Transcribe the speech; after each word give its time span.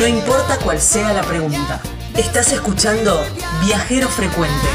No 0.00 0.06
importa 0.06 0.56
cuál 0.64 0.80
sea 0.80 1.12
la 1.12 1.20
pregunta. 1.20 1.78
Estás 2.16 2.54
escuchando 2.54 3.20
Viajero 3.62 4.08
Frecuente. 4.08 4.66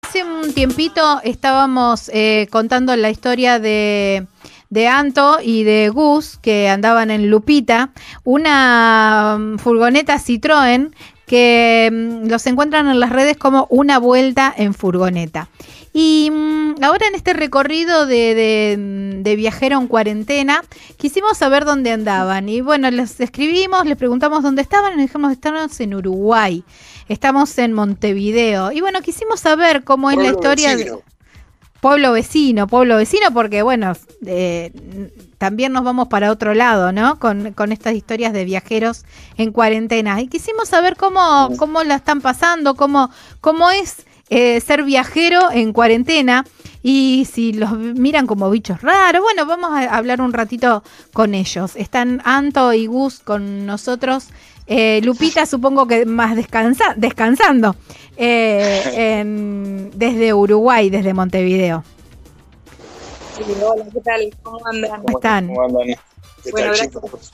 Hace 0.00 0.24
un 0.24 0.54
tiempito 0.54 1.20
estábamos 1.22 2.10
eh, 2.14 2.48
contando 2.50 2.96
la 2.96 3.10
historia 3.10 3.58
de, 3.58 4.26
de 4.70 4.88
Anto 4.88 5.36
y 5.42 5.64
de 5.64 5.90
Gus 5.90 6.38
que 6.40 6.70
andaban 6.70 7.10
en 7.10 7.28
Lupita, 7.28 7.90
una 8.24 9.36
mm, 9.38 9.58
furgoneta 9.58 10.18
Citroën 10.18 10.94
que 11.26 11.90
mm, 11.92 12.28
los 12.28 12.46
encuentran 12.46 12.88
en 12.88 13.00
las 13.00 13.10
redes 13.10 13.36
como 13.36 13.66
una 13.68 13.98
vuelta 13.98 14.54
en 14.56 14.72
furgoneta. 14.72 15.50
Y 15.98 16.30
mm, 16.30 16.74
ahora 16.84 17.06
en 17.06 17.14
este 17.14 17.32
recorrido 17.32 18.04
de, 18.04 18.34
de- 18.34 19.22
de 19.22 19.34
viajero 19.36 19.78
en 19.80 19.86
cuarentena, 19.88 20.62
quisimos 20.98 21.38
saber 21.38 21.64
dónde 21.64 21.90
andaban. 21.90 22.50
Y 22.50 22.60
bueno, 22.60 22.90
les 22.90 23.18
escribimos, 23.18 23.86
les 23.86 23.96
preguntamos 23.96 24.42
dónde 24.42 24.60
estaban 24.60 24.92
y 24.92 24.96
nos 24.96 25.06
dijimos, 25.06 25.32
estamos 25.32 25.80
en 25.80 25.94
Uruguay, 25.94 26.64
estamos 27.08 27.56
en 27.56 27.72
Montevideo. 27.72 28.72
Y 28.72 28.82
bueno, 28.82 29.00
quisimos 29.00 29.40
saber 29.40 29.84
cómo 29.84 30.10
es 30.10 30.18
la 30.18 30.26
historia... 30.28 30.76
vecino. 30.76 30.96
de 30.96 31.02
Pueblo 31.80 32.12
vecino, 32.12 32.66
pueblo 32.66 32.96
vecino, 32.96 33.26
porque 33.32 33.62
bueno, 33.62 33.92
eh, 34.26 34.72
también 35.38 35.72
nos 35.72 35.84
vamos 35.84 36.08
para 36.08 36.32
otro 36.32 36.52
lado, 36.54 36.90
¿no? 36.90 37.18
Con, 37.20 37.52
con 37.52 37.70
estas 37.70 37.94
historias 37.94 38.32
de 38.32 38.44
viajeros 38.44 39.04
en 39.36 39.52
cuarentena. 39.52 40.20
Y 40.20 40.26
quisimos 40.26 40.68
saber 40.68 40.96
cómo, 40.96 41.50
cómo 41.58 41.84
la 41.84 41.94
están 41.96 42.20
pasando, 42.22 42.74
cómo, 42.74 43.10
cómo 43.40 43.70
es 43.70 44.04
eh, 44.28 44.60
ser 44.60 44.82
viajero 44.82 45.50
en 45.52 45.72
cuarentena 45.72 46.44
y 46.82 47.26
si 47.30 47.52
los 47.52 47.72
miran 47.76 48.26
como 48.26 48.48
bichos 48.50 48.80
raros. 48.82 49.22
Bueno, 49.22 49.46
vamos 49.46 49.70
a 49.72 49.96
hablar 49.96 50.20
un 50.20 50.32
ratito 50.32 50.82
con 51.12 51.34
ellos. 51.34 51.76
Están 51.76 52.20
Anto 52.24 52.72
y 52.72 52.86
Gus 52.86 53.20
con 53.20 53.66
nosotros. 53.66 54.28
Eh, 54.68 55.00
Lupita, 55.04 55.46
supongo 55.46 55.86
que 55.86 56.06
más 56.06 56.34
descansa, 56.34 56.94
descansando 56.96 57.76
eh, 58.16 58.82
en- 59.20 59.90
desde 59.94 60.34
Uruguay, 60.34 60.90
desde 60.90 61.14
Montevideo. 61.14 61.84
Sí, 63.36 63.44
hola, 63.62 63.84
¿qué 63.92 64.00
tal? 64.00 64.34
¿Cómo 64.42 64.58
andan? 64.66 65.02
¿Cómo 65.02 65.18
están? 65.18 65.46
¿Cómo 65.48 65.62
andan? 65.62 65.86
¿Qué 66.42 66.50
Bueno, 66.50 66.68
tal, 66.72 66.76
gracias. 66.78 67.02
chicos? 67.02 67.32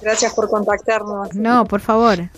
Gracias 0.00 0.34
por 0.34 0.48
contactarnos. 0.50 1.34
No, 1.34 1.64
por 1.66 1.80
favor. 1.80 2.28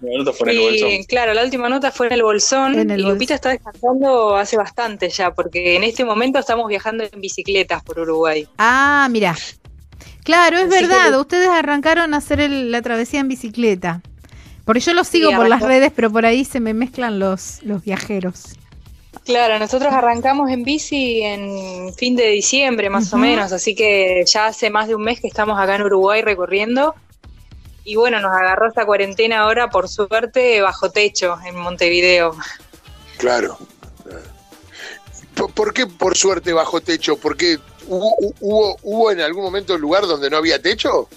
Mi 0.00 0.16
nota 0.16 0.32
fue 0.32 0.50
en 0.52 0.56
el 0.58 0.62
bolsón. 0.62 0.90
Y 0.90 1.04
claro, 1.06 1.34
la 1.34 1.42
última 1.44 1.68
nota 1.68 1.90
fue 1.90 2.06
en 2.08 2.12
el 2.14 2.22
bolsón 2.22 2.74
En 2.78 2.90
el 2.90 3.00
y 3.00 3.02
bolsón. 3.02 3.14
Lupita 3.14 3.34
está 3.34 3.50
descansando 3.50 4.36
hace 4.36 4.56
bastante 4.56 5.08
ya, 5.08 5.32
porque 5.32 5.76
en 5.76 5.84
este 5.84 6.04
momento 6.04 6.38
estamos 6.38 6.68
viajando 6.68 7.04
en 7.10 7.20
bicicletas 7.20 7.82
por 7.82 7.98
Uruguay. 8.00 8.46
Ah, 8.58 9.08
mira. 9.10 9.34
Claro, 10.24 10.58
es 10.58 10.64
Así 10.72 10.86
verdad. 10.86 11.18
Ustedes 11.20 11.48
arrancaron 11.48 12.14
a 12.14 12.16
hacer 12.18 12.40
el- 12.40 12.70
la 12.70 12.82
travesía 12.82 13.20
en 13.20 13.28
bicicleta. 13.28 14.02
Porque 14.64 14.80
yo 14.80 14.94
los 14.94 15.06
Sí, 15.08 15.18
sigo 15.18 15.30
por 15.32 15.48
las 15.48 15.60
redes, 15.62 15.92
pero 15.94 16.10
por 16.10 16.24
ahí 16.24 16.44
se 16.44 16.58
me 16.60 16.72
mezclan 16.72 17.18
los, 17.18 17.62
los 17.62 17.84
viajeros. 17.84 18.56
Claro, 19.24 19.58
nosotros 19.58 19.92
arrancamos 19.92 20.50
en 20.50 20.64
bici 20.64 21.22
en 21.22 21.94
fin 21.94 22.16
de 22.16 22.26
diciembre 22.28 22.90
más 22.90 23.12
o 23.12 23.16
menos, 23.18 23.52
así 23.52 23.74
que 23.74 24.22
ya 24.26 24.46
hace 24.46 24.70
más 24.70 24.88
de 24.88 24.94
un 24.94 25.02
mes 25.02 25.20
que 25.20 25.28
estamos 25.28 25.58
acá 25.58 25.76
en 25.76 25.82
Uruguay 25.82 26.20
recorriendo. 26.22 26.94
Y 27.84 27.96
bueno, 27.96 28.18
nos 28.20 28.32
agarró 28.32 28.68
esta 28.68 28.86
cuarentena 28.86 29.40
ahora, 29.40 29.68
por 29.68 29.88
suerte, 29.88 30.60
bajo 30.60 30.90
techo 30.90 31.36
en 31.44 31.56
Montevideo. 31.56 32.34
Claro. 33.18 33.58
claro. 34.02 34.26
¿Por, 35.54 35.74
qué 35.74 35.86
por 35.86 36.16
suerte 36.16 36.52
bajo 36.52 36.80
techo? 36.80 37.16
¿Porque 37.16 37.58
hubo, 37.86 38.16
hubo, 38.40 38.76
hubo 38.82 39.10
en 39.10 39.20
algún 39.20 39.44
momento 39.44 39.74
un 39.74 39.80
lugar 39.80 40.06
donde 40.06 40.30
no 40.30 40.38
había 40.38 40.60
techo? 40.60 41.08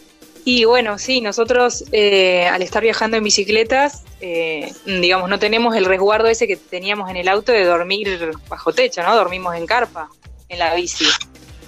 Y 0.49 0.63
bueno, 0.63 0.97
sí, 0.97 1.19
nosotros 1.19 1.83
eh, 1.91 2.47
al 2.47 2.61
estar 2.61 2.81
viajando 2.81 3.17
en 3.17 3.23
bicicletas, 3.25 4.03
eh, 4.21 4.73
digamos, 4.85 5.29
no 5.29 5.39
tenemos 5.39 5.75
el 5.75 5.83
resguardo 5.83 6.29
ese 6.29 6.47
que 6.47 6.55
teníamos 6.55 7.09
en 7.09 7.17
el 7.17 7.27
auto 7.27 7.51
de 7.51 7.65
dormir 7.65 8.33
bajo 8.47 8.71
techo, 8.71 9.03
¿no? 9.03 9.13
Dormimos 9.13 9.55
en 9.55 9.65
carpa, 9.65 10.09
en 10.47 10.59
la 10.59 10.73
bici. 10.73 11.05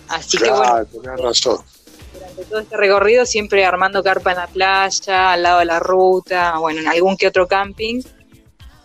Así 0.07 0.37
que 0.37 0.49
bueno, 0.49 0.63
Claro, 0.63 0.85
tenés 0.85 1.19
razón. 1.19 1.57
Durante 2.29 2.49
todo 2.49 2.59
este 2.59 2.77
recorrido 2.77 3.25
siempre 3.25 3.65
armando 3.65 4.03
carpa 4.03 4.31
en 4.31 4.37
la 4.37 4.47
playa, 4.47 5.33
al 5.33 5.43
lado 5.43 5.59
de 5.59 5.65
la 5.65 5.79
ruta, 5.79 6.57
bueno, 6.59 6.81
en 6.81 6.87
algún 6.87 7.17
que 7.17 7.27
otro 7.27 7.47
camping. 7.47 8.01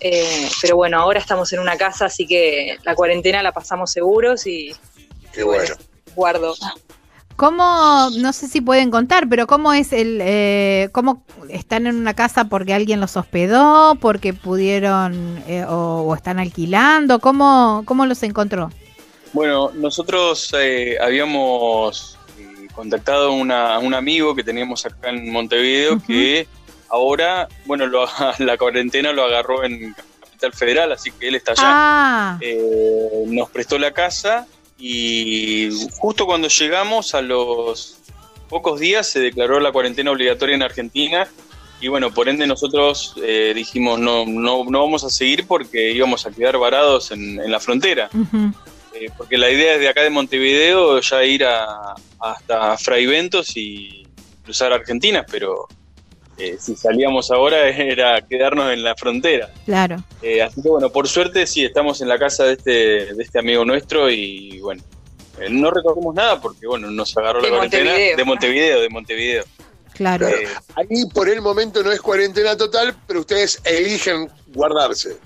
Eh, 0.00 0.48
pero 0.60 0.76
bueno, 0.76 1.00
ahora 1.00 1.18
estamos 1.18 1.52
en 1.52 1.60
una 1.60 1.76
casa, 1.76 2.06
así 2.06 2.26
que 2.26 2.76
la 2.84 2.94
cuarentena 2.94 3.42
la 3.42 3.52
pasamos 3.52 3.90
seguros 3.90 4.46
y 4.46 4.74
Qué 5.32 5.42
bueno. 5.42 5.74
guardo. 6.14 6.54
¿Cómo, 7.36 8.10
no 8.16 8.32
sé 8.32 8.46
si 8.46 8.60
pueden 8.60 8.90
contar, 8.90 9.28
pero 9.28 9.46
cómo 9.48 9.72
es 9.72 9.92
el, 9.92 10.20
eh, 10.22 10.88
cómo 10.92 11.24
están 11.48 11.86
en 11.88 11.96
una 11.96 12.14
casa 12.14 12.44
porque 12.44 12.74
alguien 12.74 13.00
los 13.00 13.16
hospedó, 13.16 13.96
porque 14.00 14.34
pudieron 14.34 15.42
eh, 15.48 15.64
o, 15.64 16.04
o 16.06 16.14
están 16.14 16.38
alquilando? 16.38 17.18
¿Cómo, 17.18 17.82
cómo 17.86 18.06
los 18.06 18.22
encontró? 18.22 18.70
Bueno, 19.32 19.72
nosotros 19.74 20.54
eh, 20.56 20.96
habíamos 21.00 22.13
contactado 22.74 23.28
a 23.28 23.30
una- 23.30 23.74
a 23.74 23.78
un 23.78 23.94
amigo 23.94 24.34
que 24.34 24.42
teníamos 24.44 24.84
acá 24.86 25.10
en 25.10 25.30
Montevideo 25.30 26.00
que 26.06 26.46
ahora, 26.90 27.48
bueno, 27.66 27.86
lo- 27.86 28.06
la 28.38 28.56
cuarentena 28.58 29.12
lo 29.12 29.24
agarró 29.24 29.64
en 29.64 29.94
Capital 30.20 30.52
Federal, 30.52 30.92
así 30.92 31.10
que 31.12 31.28
él 31.28 31.34
está 31.36 31.52
allá. 31.52 31.62
Ah, 31.64 32.38
Eh, 32.40 33.24
nos 33.26 33.48
prestó 33.50 33.78
la 33.78 33.92
casa 33.92 34.46
y 34.78 35.70
justo 35.98 36.26
cuando 36.26 36.48
llegamos 36.48 37.14
a 37.14 37.22
los 37.22 37.96
pocos 38.48 38.78
días 38.80 39.08
se 39.08 39.20
declaró 39.20 39.58
la 39.60 39.72
cuarentena 39.72 40.10
obligatoria 40.10 40.54
en 40.54 40.62
Argentina 40.62 41.26
y 41.80 41.88
bueno, 41.88 42.12
por 42.12 42.28
ende 42.28 42.46
nosotros 42.46 43.14
eh, 43.22 43.52
dijimos 43.54 43.98
no, 43.98 44.24
no, 44.26 44.64
no 44.64 44.80
vamos 44.80 45.02
a 45.04 45.10
seguir 45.10 45.46
porque 45.46 45.92
íbamos 45.92 46.26
a 46.26 46.30
quedar 46.30 46.56
varados 46.58 47.10
en, 47.10 47.40
en 47.40 47.50
la 47.50 47.58
frontera. 47.60 48.08
Eh, 48.94 49.10
porque 49.16 49.36
la 49.38 49.50
idea 49.50 49.74
es 49.74 49.80
de 49.80 49.88
acá 49.88 50.02
de 50.02 50.10
Montevideo 50.10 51.00
ya 51.00 51.24
ir 51.24 51.44
a, 51.44 51.94
hasta 52.20 52.76
Fraiventos 52.78 53.56
y 53.56 54.06
cruzar 54.44 54.72
Argentina, 54.72 55.24
pero 55.30 55.66
eh, 56.38 56.56
si 56.60 56.76
salíamos 56.76 57.30
ahora 57.30 57.68
era 57.68 58.20
quedarnos 58.22 58.72
en 58.72 58.82
la 58.84 58.94
frontera. 58.94 59.50
claro. 59.64 60.02
Eh, 60.22 60.42
así 60.42 60.62
que 60.62 60.68
bueno, 60.68 60.90
por 60.90 61.08
suerte 61.08 61.46
sí, 61.46 61.64
estamos 61.64 62.00
en 62.00 62.08
la 62.08 62.18
casa 62.18 62.44
de 62.44 62.52
este, 62.54 62.70
de 63.14 63.22
este 63.22 63.38
amigo 63.38 63.64
nuestro 63.64 64.10
y 64.10 64.58
bueno, 64.60 64.82
eh, 65.40 65.48
no 65.50 65.70
recogemos 65.70 66.14
nada 66.14 66.40
porque 66.40 66.66
bueno, 66.66 66.90
nos 66.90 67.16
agarró 67.16 67.40
De 67.42 67.50
la 67.50 67.56
cuarentena 67.56 67.90
Montevideo. 67.90 68.16
de 68.16 68.24
Montevideo, 68.24 68.80
de 68.80 68.88
Montevideo. 68.88 69.44
Claro. 69.92 70.26
Claro. 70.26 70.28
Eh, 70.28 70.48
Ahí 70.74 71.04
por 71.12 71.28
el 71.28 71.40
momento 71.40 71.82
no 71.82 71.92
es 71.92 72.00
cuarentena 72.00 72.56
total, 72.56 72.96
pero 73.06 73.20
ustedes 73.20 73.60
eligen 73.64 74.28
guardarse. 74.48 75.16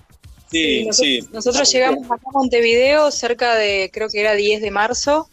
Sí, 0.50 0.84
nosotros, 0.84 0.96
sí. 0.96 1.28
nosotros 1.32 1.72
llegamos 1.72 2.04
acá 2.10 2.22
a 2.26 2.32
Montevideo 2.32 3.10
cerca 3.10 3.54
de, 3.54 3.90
creo 3.92 4.08
que 4.08 4.20
era 4.20 4.34
10 4.34 4.60
de 4.62 4.70
marzo, 4.70 5.28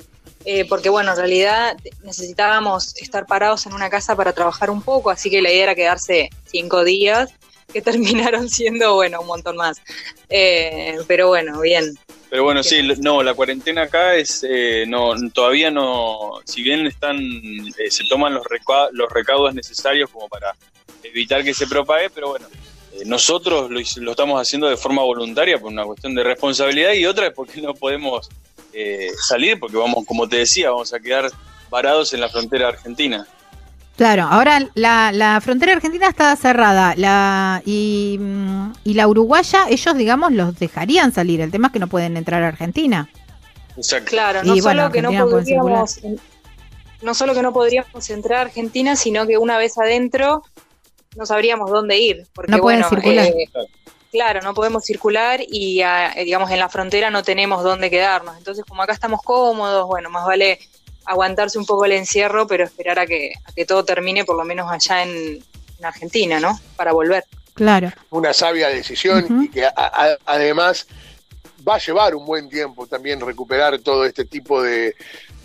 eh, 0.46 0.66
porque 0.66 0.90
bueno, 0.90 1.12
en 1.12 1.18
realidad 1.18 1.76
necesitábamos 2.04 2.96
estar 2.98 3.26
parados 3.26 3.66
en 3.66 3.74
una 3.74 3.90
casa 3.90 4.16
para 4.16 4.34
trabajar 4.34 4.70
un 4.70 4.82
poco, 4.82 5.10
así 5.10 5.30
que 5.30 5.42
la 5.42 5.52
idea 5.52 5.64
era 5.64 5.76
quedarse 5.76 6.30
cinco 6.46 6.84
días, 6.84 7.32
que 7.74 7.82
terminaron 7.82 8.50
siendo, 8.50 8.96
bueno, 8.96 9.22
un 9.22 9.28
montón 9.28 9.58
más. 9.58 9.78
Eh, 10.30 10.98
pero 11.08 11.28
bueno, 11.30 11.60
bien. 11.62 11.98
Pero 12.30 12.44
bueno, 12.44 12.64
sí, 12.64 12.82
no, 13.00 13.24
la 13.24 13.34
cuarentena 13.34 13.84
acá 13.84 14.16
es, 14.16 14.46
eh, 14.48 14.86
no, 14.88 15.14
todavía 15.32 15.72
no, 15.72 16.32
si 16.44 16.62
bien 16.64 16.86
están, 16.86 17.18
eh, 17.20 17.90
se 17.90 18.04
toman 18.10 18.34
los, 18.34 18.44
reca- 18.46 18.90
los 18.92 19.10
recaudos 19.12 19.54
necesarios 19.54 20.10
como 20.10 20.28
para 20.28 20.54
evitar 21.04 21.44
que 21.44 21.54
se 21.54 21.68
propague, 21.68 22.10
pero 22.10 22.30
bueno, 22.30 22.48
nosotros 23.06 23.70
lo, 23.70 23.80
estamos 24.12 24.42
haciendo 24.42 24.70
de 24.70 24.78
forma 24.78 25.02
voluntaria 25.02 25.60
por 25.60 25.72
una 25.72 25.84
cuestión 25.84 26.16
de 26.16 26.24
responsabilidad 26.24 26.94
y 26.94 27.06
otra 27.06 27.28
es 27.28 27.34
porque 27.34 27.62
no 27.62 27.74
podemos 27.74 28.30
eh, 28.74 29.10
salir, 29.20 29.60
porque 29.60 29.78
vamos, 29.78 30.06
como 30.06 30.28
te 30.28 30.38
decía, 30.38 30.72
vamos 30.72 30.94
a 30.94 31.00
quedar 31.00 31.32
varados 31.70 32.14
en 32.14 32.22
la 32.22 32.30
frontera 32.30 32.70
argentina. 32.70 33.28
Claro, 33.98 34.24
ahora 34.24 34.70
la, 34.74 35.12
la 35.14 35.40
frontera 35.40 35.74
argentina 35.74 36.10
está 36.10 36.36
cerrada 36.36 36.94
la, 36.98 37.62
y, 37.66 38.20
y 38.84 38.94
la 38.94 39.08
uruguaya, 39.08 39.68
ellos, 39.70 39.96
digamos, 39.96 40.34
los 40.34 40.60
dejarían 40.60 41.14
salir. 41.14 41.40
El 41.40 41.52
tema 41.52 41.68
es 41.68 41.74
que 41.74 41.80
no 41.80 41.88
pueden 41.88 42.18
entrar 42.18 42.44
a 42.44 42.50
Argentina. 42.50 43.10
Exacto. 43.78 44.10
Claro, 44.10 44.42
Y 44.44 44.48
no 44.48 44.54
bueno, 44.62 44.82
solo 44.82 44.92
que 44.92 45.02
no 45.02 45.30
podríamos, 45.30 46.02
no 47.02 47.14
solo 47.14 47.34
que 47.34 47.42
no 47.42 47.54
podríamos 47.54 48.10
entrar 48.10 48.40
a 48.40 48.42
Argentina, 48.42 48.98
sino 48.98 49.26
que 49.28 49.38
una 49.38 49.58
vez 49.58 49.78
adentro 49.78 50.44
no 51.16 51.26
sabríamos 51.26 51.70
dónde 51.72 51.98
ir, 51.98 52.28
porque 52.34 52.52
No 52.52 52.60
pueden 52.60 52.82
bueno, 52.82 52.90
circular. 52.90 53.26
eh, 53.28 53.50
claro, 54.12 54.42
no 54.42 54.54
podemos 54.54 54.84
circular 54.84 55.40
y 55.48 55.82
eh, 55.82 56.10
digamos 56.24 56.52
en 56.52 56.60
la 56.60 56.70
frontera 56.70 57.10
no 57.10 57.24
tenemos 57.24 57.64
dónde 57.64 57.90
quedarnos. 57.90 58.38
Entonces, 58.38 58.64
como 58.68 58.82
acá 58.84 58.94
estamos 58.94 59.22
cómodos, 59.22 59.88
bueno, 59.88 60.10
más 60.10 60.26
vale 60.26 60.60
aguantarse 61.06 61.58
un 61.60 61.66
poco 61.66 61.86
el 61.86 61.92
encierro, 61.94 62.48
pero 62.48 62.64
esperar 62.64 63.00
a 63.00 63.06
que, 63.06 63.34
a 63.46 63.52
que 63.52 63.66
todo 63.66 63.84
termine, 63.86 64.26
por 64.26 64.36
lo 64.38 64.44
menos 64.44 64.72
allá 64.72 65.04
en, 65.04 65.44
en 65.80 65.86
Argentina, 65.86 66.40
¿no? 66.40 66.60
Para 66.76 66.92
volver. 66.94 67.24
Claro. 67.54 67.92
Una 68.10 68.34
sabia 68.34 68.68
decisión 68.70 69.44
y 69.44 69.50
que 69.50 69.66
a- 69.66 69.74
a- 69.76 70.18
además 70.26 70.88
va 71.68 71.76
a 71.76 71.80
llevar 71.80 72.16
un 72.16 72.26
buen 72.26 72.50
tiempo 72.50 72.88
también 72.88 73.20
recuperar 73.20 73.80
todo 73.80 74.06
este 74.06 74.26
tipo 74.26 74.62
de, 74.62 74.96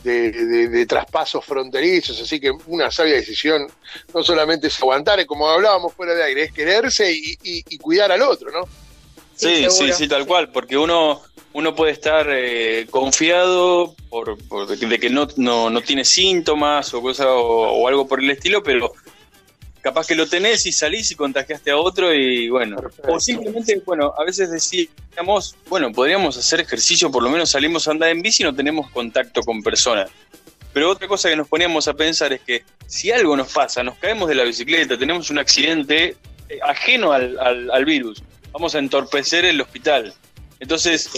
de, 0.02 0.86
traspasos 0.86 1.44
fronterizos, 1.44 2.20
así 2.20 2.40
que 2.40 2.50
una 2.66 2.90
sabia 2.90 3.14
decisión 3.14 3.66
no 4.14 4.22
solamente 4.22 4.68
es 4.68 4.78
aguantar, 4.80 5.24
como 5.26 5.48
hablábamos 5.48 5.92
fuera 5.92 6.14
de 6.14 6.22
aire, 6.22 6.44
es 6.44 6.52
quererse 6.52 7.12
y, 7.12 7.78
cuidar 7.78 8.12
al 8.12 8.22
otro, 8.22 8.50
¿no? 8.50 8.68
Sí, 9.34 9.66
sí, 9.70 9.92
sí, 9.92 10.08
tal 10.08 10.26
cual, 10.26 10.50
porque 10.50 10.76
uno, 10.76 11.22
uno 11.54 11.74
puede 11.74 11.92
estar 11.92 12.26
eh, 12.30 12.86
confiado 12.90 13.94
por, 14.10 14.36
de 14.36 14.98
que 14.98 15.08
no, 15.08 15.28
no, 15.36 15.80
tiene 15.80 16.04
síntomas 16.04 16.92
o, 16.92 17.00
cosa, 17.00 17.30
o 17.30 17.88
algo 17.88 18.06
por 18.06 18.20
el 18.20 18.30
estilo, 18.30 18.62
pero 18.62 18.92
capaz 19.80 20.06
que 20.06 20.14
lo 20.14 20.28
tenés 20.28 20.66
y 20.66 20.72
salís 20.72 21.10
y 21.10 21.14
contagiaste 21.14 21.70
a 21.70 21.76
otro 21.76 22.14
y 22.14 22.48
bueno, 22.48 22.76
o 23.08 23.20
simplemente, 23.20 23.82
bueno, 23.84 24.12
a 24.16 24.24
veces 24.24 24.50
decíamos, 24.50 25.56
bueno, 25.68 25.90
podríamos 25.92 26.36
hacer 26.36 26.60
ejercicio, 26.60 27.10
por 27.10 27.22
lo 27.22 27.30
menos 27.30 27.50
salimos 27.50 27.88
a 27.88 27.92
andar 27.92 28.10
en 28.10 28.22
bici 28.22 28.42
y 28.42 28.46
no 28.46 28.54
tenemos 28.54 28.90
contacto 28.90 29.42
con 29.42 29.62
personas. 29.62 30.10
Pero 30.72 30.90
otra 30.90 31.08
cosa 31.08 31.28
que 31.28 31.36
nos 31.36 31.48
poníamos 31.48 31.88
a 31.88 31.94
pensar 31.94 32.32
es 32.32 32.42
que 32.42 32.64
si 32.86 33.10
algo 33.10 33.36
nos 33.36 33.52
pasa, 33.52 33.82
nos 33.82 33.96
caemos 33.96 34.28
de 34.28 34.36
la 34.36 34.44
bicicleta, 34.44 34.96
tenemos 34.98 35.30
un 35.30 35.38
accidente 35.38 36.16
eh, 36.48 36.58
ajeno 36.62 37.12
al, 37.12 37.38
al, 37.38 37.84
virus, 37.84 38.22
vamos 38.52 38.74
a 38.74 38.78
entorpecer 38.78 39.44
el 39.44 39.60
hospital. 39.60 40.14
Entonces, 40.60 41.10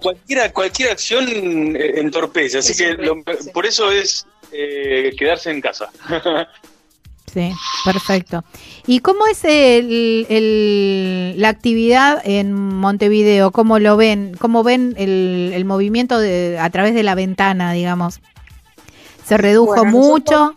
cualquier, 0.00 0.52
cualquier 0.52 0.90
acción 0.90 1.76
eh, 1.76 1.94
entorpece, 1.96 2.58
así 2.58 2.76
que 2.76 2.96
por 3.52 3.66
eso 3.66 3.90
es 3.90 4.24
eh, 4.52 5.14
quedarse 5.18 5.50
en 5.50 5.60
casa. 5.60 5.90
Sí, 7.36 7.52
perfecto. 7.84 8.44
¿Y 8.86 9.00
cómo 9.00 9.26
es 9.26 9.44
el, 9.44 11.34
la 11.38 11.50
actividad 11.50 12.22
en 12.24 12.54
Montevideo? 12.54 13.50
¿Cómo 13.50 13.78
lo 13.78 13.98
ven? 13.98 14.34
¿Cómo 14.38 14.62
ven 14.62 14.94
el, 14.96 15.62
movimiento 15.66 16.18
de, 16.18 16.56
a 16.58 16.70
través 16.70 16.94
de 16.94 17.02
la 17.02 17.14
ventana, 17.14 17.74
digamos? 17.74 18.20
¿Se 19.26 19.36
redujo 19.36 19.84
mucho? 19.84 20.54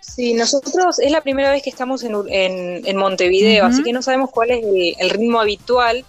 sí, 0.00 0.34
nosotros 0.34 1.00
es 1.00 1.10
la 1.10 1.22
primera 1.22 1.50
vez 1.50 1.64
que 1.64 1.70
estamos 1.70 2.04
en, 2.04 2.14
en, 2.28 2.96
Montevideo, 2.96 3.64
así 3.64 3.82
que 3.82 3.92
no 3.92 4.00
sabemos 4.00 4.30
cuál 4.30 4.52
es 4.52 4.64
el, 4.96 5.10
ritmo 5.10 5.40
habitual, 5.40 6.04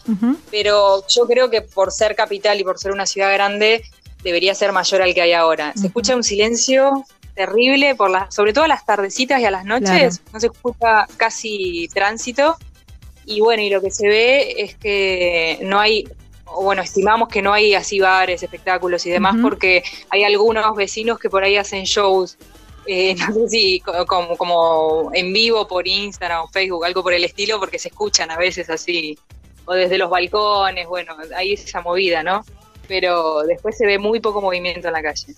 pero 0.52 1.04
yo 1.08 1.26
creo 1.26 1.50
que 1.50 1.64
por 1.64 1.92
ser 1.92 2.16
capital 2.16 2.60
y 2.60 2.64
por 2.64 2.78
ser 2.78 2.92
una 2.92 3.08
ciudad 3.08 3.34
grande, 3.34 3.82
debería 4.24 4.54
ser 4.54 4.74
mayor 4.74 5.02
al 5.02 5.16
que 5.16 5.24
hay 5.24 5.34
ahora. 5.34 5.74
Se 5.76 5.88
escucha 5.88 6.16
un 6.16 6.24
silencio 6.24 7.04
terrible, 7.34 7.96
por 7.96 8.10
las, 8.10 8.34
sobre 8.34 8.54
todo 8.54 8.66
a 8.66 8.68
las 8.68 8.86
tardecitas 8.86 9.42
y 9.42 9.46
a 9.46 9.52
las 9.52 9.66
noches, 9.66 10.22
no 10.34 10.40
se 10.40 10.48
escucha 10.48 11.08
casi 11.18 11.90
tránsito. 11.94 12.58
Y 13.26 13.40
bueno, 13.42 13.62
y 13.62 13.70
lo 13.70 13.82
que 13.82 13.92
se 13.92 14.08
ve 14.08 14.56
es 14.58 14.76
que 14.76 15.60
no 15.62 15.80
hay, 15.80 16.08
o 16.46 16.64
bueno, 16.64 16.82
estimamos 16.82 17.30
que 17.30 17.42
no 17.42 17.54
hay 17.54 17.74
así 17.74 18.00
bares, 18.00 18.44
espectáculos 18.44 19.06
y 19.06 19.12
demás, 19.12 19.36
porque 19.42 19.84
hay 20.10 20.24
algunos 20.24 20.76
vecinos 20.76 21.20
que 21.20 21.30
por 21.30 21.44
ahí 21.44 21.56
hacen 21.56 21.84
shows, 21.84 22.38
eh, 22.88 23.16
no 23.28 23.34
sé 23.34 23.50
si 23.50 23.80
como, 24.08 24.36
como 24.38 25.12
en 25.14 25.32
vivo 25.34 25.68
por 25.68 25.88
Instagram 25.88 26.44
o 26.44 26.48
Facebook, 26.48 26.86
algo 26.86 27.04
por 27.04 27.14
el 27.14 27.24
estilo, 27.24 27.60
porque 27.60 27.80
se 27.80 27.90
escuchan 27.90 28.32
a 28.32 28.38
veces 28.38 28.70
así, 28.70 29.18
o 29.66 29.74
desde 29.74 29.98
los 29.98 30.10
balcones, 30.10 30.88
bueno, 30.88 31.16
hay 31.36 31.54
esa 31.54 31.82
movida, 31.82 32.24
¿no? 32.24 32.44
Pero 32.88 33.44
después 33.44 33.78
se 33.78 33.86
ve 33.86 34.00
muy 34.00 34.20
poco 34.20 34.42
movimiento 34.42 34.88
en 34.88 34.94
la 34.94 35.02
calle. 35.04 35.36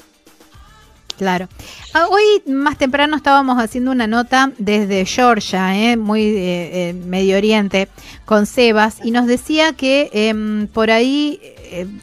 Claro. 1.17 1.47
Ah, 1.93 2.07
hoy 2.09 2.23
más 2.51 2.77
temprano 2.77 3.15
estábamos 3.15 3.61
haciendo 3.61 3.91
una 3.91 4.07
nota 4.07 4.51
desde 4.57 5.05
Georgia, 5.05 5.77
eh, 5.77 5.95
muy 5.95 6.21
eh, 6.21 6.89
eh, 6.89 6.93
Medio 6.93 7.37
Oriente, 7.37 7.87
con 8.25 8.45
Sebas, 8.45 8.97
y 9.03 9.11
nos 9.11 9.27
decía 9.27 9.73
que 9.73 10.09
em, 10.13 10.67
por 10.67 10.89
ahí 10.89 11.39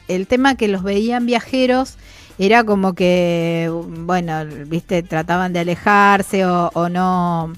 el 0.09 0.27
tema 0.27 0.57
que 0.57 0.69
los 0.69 0.83
veían 0.83 1.27
viajeros 1.27 1.97
era 2.39 2.65
como 2.65 2.95
que, 2.95 3.71
bueno, 4.01 4.45
viste, 4.67 5.03
trataban 5.03 5.53
de 5.53 5.61
alejarse 5.61 6.47
o, 6.47 6.71
o 6.75 6.89
no 6.89 7.53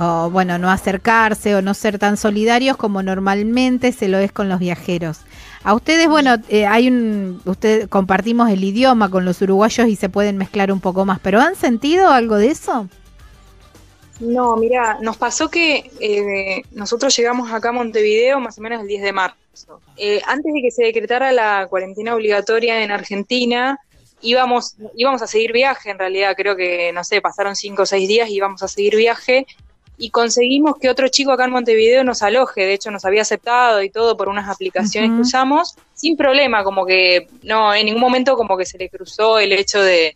o 0.00 0.30
bueno, 0.30 0.58
no 0.58 0.70
acercarse 0.70 1.56
o 1.56 1.62
no 1.62 1.74
ser 1.74 1.98
tan 1.98 2.16
solidarios 2.16 2.76
como 2.76 3.02
normalmente 3.02 3.90
se 3.90 4.08
lo 4.08 4.18
es 4.18 4.30
con 4.30 4.48
los 4.48 4.60
viajeros. 4.60 5.20
A 5.62 5.74
ustedes, 5.74 6.08
bueno, 6.08 6.36
eh, 6.48 6.66
hay 6.66 6.88
un, 6.88 7.40
usted 7.44 7.88
compartimos 7.88 8.50
el 8.50 8.62
idioma 8.62 9.10
con 9.10 9.24
los 9.24 9.42
uruguayos 9.42 9.88
y 9.88 9.96
se 9.96 10.08
pueden 10.08 10.36
mezclar 10.36 10.70
un 10.72 10.80
poco 10.80 11.04
más, 11.04 11.18
pero 11.20 11.40
¿han 11.40 11.56
sentido 11.56 12.08
algo 12.08 12.36
de 12.36 12.48
eso? 12.48 12.88
No, 14.20 14.56
mira, 14.56 14.98
nos 15.00 15.16
pasó 15.16 15.48
que 15.48 15.90
eh, 16.00 16.62
nosotros 16.72 17.16
llegamos 17.16 17.52
acá 17.52 17.68
a 17.68 17.72
Montevideo 17.72 18.40
más 18.40 18.58
o 18.58 18.62
menos 18.62 18.80
el 18.82 18.88
10 18.88 19.02
de 19.02 19.12
marzo. 19.12 19.80
Eh, 19.96 20.20
antes 20.26 20.52
de 20.52 20.60
que 20.62 20.70
se 20.70 20.84
decretara 20.84 21.32
la 21.32 21.66
cuarentena 21.68 22.14
obligatoria 22.14 22.82
en 22.82 22.90
Argentina, 22.90 23.78
íbamos, 24.20 24.76
íbamos 24.96 25.22
a 25.22 25.26
seguir 25.26 25.52
viaje, 25.52 25.90
en 25.90 25.98
realidad 25.98 26.34
creo 26.36 26.56
que, 26.56 26.92
no 26.92 27.04
sé, 27.04 27.20
pasaron 27.20 27.54
cinco 27.54 27.82
o 27.82 27.86
seis 27.86 28.08
días 28.08 28.28
y 28.28 28.36
íbamos 28.36 28.62
a 28.62 28.68
seguir 28.68 28.96
viaje 28.96 29.46
y 29.98 30.10
conseguimos 30.10 30.78
que 30.78 30.88
otro 30.88 31.08
chico 31.08 31.32
acá 31.32 31.44
en 31.44 31.50
Montevideo 31.50 32.04
nos 32.04 32.22
aloje, 32.22 32.64
de 32.64 32.74
hecho 32.74 32.92
nos 32.92 33.04
había 33.04 33.22
aceptado 33.22 33.82
y 33.82 33.90
todo 33.90 34.16
por 34.16 34.28
unas 34.28 34.48
aplicaciones 34.48 35.10
que 35.10 35.20
usamos, 35.22 35.74
sin 35.94 36.16
problema, 36.16 36.62
como 36.62 36.86
que 36.86 37.26
no, 37.42 37.74
en 37.74 37.86
ningún 37.86 38.00
momento 38.00 38.36
como 38.36 38.56
que 38.56 38.64
se 38.64 38.78
le 38.78 38.88
cruzó 38.88 39.40
el 39.40 39.52
hecho 39.52 39.82
de, 39.82 40.14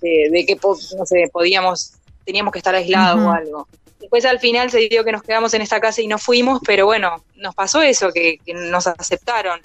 de, 0.00 0.44
que, 0.46 0.58
no 0.62 1.04
sé, 1.04 1.28
podíamos, 1.30 1.92
teníamos 2.24 2.52
que 2.52 2.58
estar 2.58 2.74
aislados 2.74 3.20
o 3.20 3.30
algo. 3.30 3.68
Después 4.00 4.24
al 4.24 4.40
final 4.40 4.70
se 4.70 4.88
dio 4.88 5.04
que 5.04 5.12
nos 5.12 5.22
quedamos 5.22 5.52
en 5.52 5.60
esta 5.60 5.78
casa 5.78 6.00
y 6.00 6.06
no 6.06 6.18
fuimos, 6.18 6.60
pero 6.64 6.86
bueno, 6.86 7.22
nos 7.36 7.54
pasó 7.54 7.82
eso, 7.82 8.10
que, 8.10 8.38
nos 8.46 8.86
aceptaron. 8.86 9.60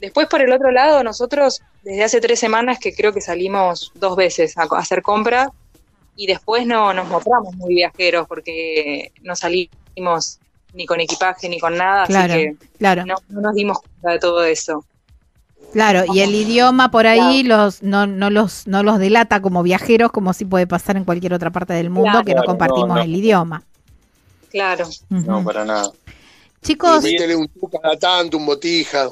Después 0.00 0.26
por 0.26 0.42
el 0.42 0.52
otro 0.52 0.72
lado, 0.72 1.04
nosotros 1.04 1.62
desde 1.84 2.02
hace 2.02 2.20
tres 2.20 2.40
semanas 2.40 2.80
que 2.80 2.92
creo 2.92 3.12
que 3.12 3.20
salimos 3.20 3.92
dos 3.94 4.16
veces 4.16 4.58
a, 4.58 4.62
a 4.62 4.78
hacer 4.78 5.02
compras, 5.02 5.50
y 6.16 6.26
después 6.26 6.66
no 6.66 6.92
nos 6.94 7.08
mostramos 7.08 7.54
muy 7.56 7.74
viajeros 7.74 8.26
porque 8.26 9.12
no 9.22 9.36
salimos 9.36 10.40
ni 10.72 10.86
con 10.86 11.00
equipaje 11.00 11.48
ni 11.48 11.60
con 11.60 11.76
nada, 11.76 12.06
claro, 12.06 12.34
así 12.34 12.42
que 12.42 12.56
claro. 12.78 13.04
No, 13.06 13.16
nos 13.28 13.54
dimos 13.54 13.78
cuenta 13.80 14.12
de 14.12 14.18
todo 14.18 14.44
eso. 14.44 14.84
Claro, 15.72 16.04
y 16.12 16.20
el 16.20 16.34
idioma 16.34 16.90
por 16.90 17.06
ahí 17.06 17.42
los 17.42 17.82
no, 17.82 18.06
no 18.06 18.30
los 18.30 18.66
no 18.66 18.82
los 18.82 18.98
delata 18.98 19.42
como 19.42 19.62
viajeros 19.62 20.10
como 20.10 20.32
si 20.32 20.44
puede 20.44 20.66
pasar 20.66 20.96
en 20.96 21.04
cualquier 21.04 21.34
otra 21.34 21.50
parte 21.50 21.74
del 21.74 21.90
mundo 21.90 22.22
que 22.24 22.34
no 22.34 22.44
compartimos 22.44 23.00
el 23.00 23.14
idioma. 23.14 23.62
Claro. 24.50 24.88
No, 25.10 25.44
para 25.44 25.64
nada. 25.64 25.90
Chicos, 26.62 27.02
métele 27.02 27.36
un 27.36 27.50
cada 27.82 27.96
tanto, 27.98 28.36
un 28.38 28.46
botija. 28.46 29.10